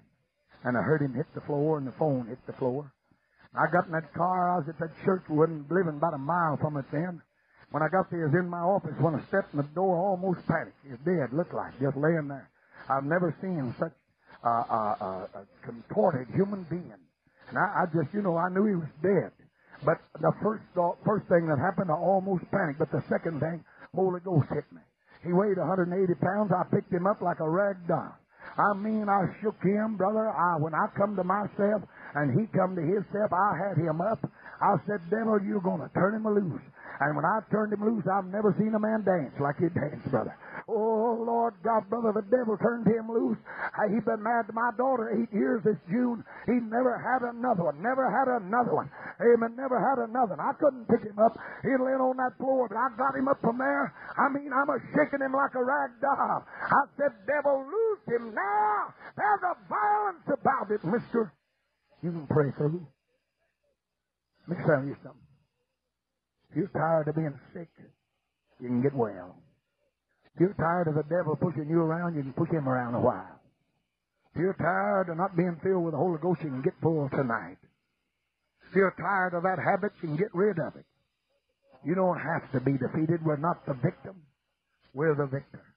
[0.65, 2.91] And I heard him hit the floor, and the phone hit the floor.
[3.55, 4.51] I got in that car.
[4.51, 5.23] I was at that church.
[5.29, 7.23] We wasn't living about a mile from it then.
[7.71, 8.95] When I got there, he was in my office.
[8.99, 10.79] When I stepped in the door, almost panicked.
[10.83, 12.51] He was dead, looked like, just laying there.
[12.89, 13.93] I've never seen such
[14.45, 16.93] uh, uh, uh, a contorted human being.
[17.49, 19.31] And I, I just, you know, I knew he was dead.
[19.85, 22.79] But the first thought, first thing that happened, I almost panicked.
[22.79, 23.65] But the second thing,
[23.95, 24.83] Holy Ghost hit me.
[25.23, 25.89] He weighed 180
[26.21, 26.53] pounds.
[26.53, 28.13] I picked him up like a rag doll.
[28.59, 30.29] I mean, I shook him, brother.
[30.29, 31.83] I, when I come to myself
[32.15, 34.21] and he come to himself, I had him up.
[34.61, 36.63] I said, devil, you're going to turn him loose.
[37.01, 40.07] And when I turned him loose, I've never seen a man dance like he danced,
[40.11, 40.37] brother.
[40.69, 43.37] Oh, Lord God, brother, the devil turned him loose.
[43.91, 46.25] He been mad to my daughter eight years this June.
[46.47, 47.83] He never had another one.
[47.83, 48.89] Never had another one.
[49.21, 49.59] Amen.
[49.59, 50.45] Never had another one.
[50.45, 51.35] I couldn't pick him up.
[51.67, 53.93] He'd laying on that floor, but I got him up from there.
[54.17, 56.47] I mean, I'm a shaking him like a rag doll.
[56.47, 58.95] I said, devil, loose him now.
[59.19, 61.35] There's a violence about it, mister.
[62.03, 62.87] You can pray through.
[64.47, 65.24] Let me tell you something.
[66.55, 67.67] If you're tired of being sick,
[68.61, 69.35] you can get well.
[70.35, 73.01] If you're tired of the devil pushing you around, you can push him around a
[73.01, 73.41] while.
[74.33, 77.09] If you're tired of not being filled with the Holy Ghost, you can get full
[77.11, 77.59] tonight.
[78.71, 80.87] If you're tired of that habit, you can get rid of it.
[81.85, 83.19] You don't have to be defeated.
[83.27, 84.23] We're not the victim.
[84.95, 85.75] We're the victor.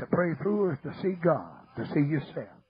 [0.00, 2.60] To pray through is to see God, to see yourself,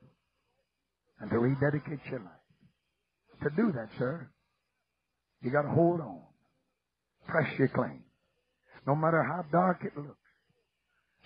[1.19, 3.43] and to rededicate your life.
[3.43, 4.31] To do that, sir,
[5.43, 6.21] you got to hold on.
[7.27, 8.03] Press your claim
[8.87, 10.17] no matter how dark it looks.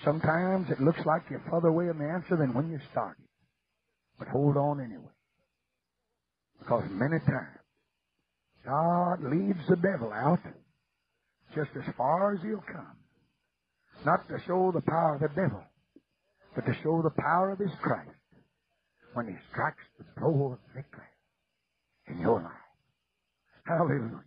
[0.05, 3.25] Sometimes it looks like you're further away in the answer than when you started.
[4.19, 5.05] But hold on anyway.
[6.59, 7.59] Because many times,
[8.64, 10.41] God leads the devil out
[11.55, 12.97] just as far as he'll come.
[14.05, 15.62] Not to show the power of the devil,
[16.55, 18.11] but to show the power of his Christ
[19.14, 21.03] when he strikes the blow of victory
[22.09, 22.66] in your life.
[23.67, 24.23] Hallelujah.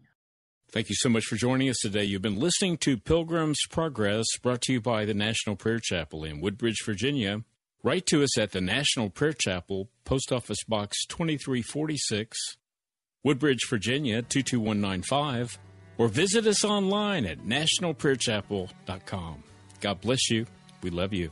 [0.71, 2.03] Thank you so much for joining us today.
[2.03, 6.41] You've been listening to Pilgrim's Progress, brought to you by the National Prayer Chapel in
[6.41, 7.43] Woodbridge, Virginia.
[7.81, 12.37] Write to us at the National Prayer Chapel, Post Office Box 2346,
[13.23, 15.57] Woodbridge, Virginia 22195,
[15.97, 19.43] or visit us online at nationalprayerchapel.com.
[19.81, 20.45] God bless you.
[20.83, 21.31] We love you.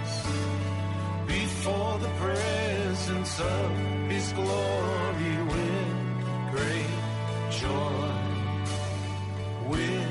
[1.63, 3.77] before the presence of
[4.09, 6.89] his glory with great
[7.51, 8.01] joy.
[9.69, 10.10] Jesus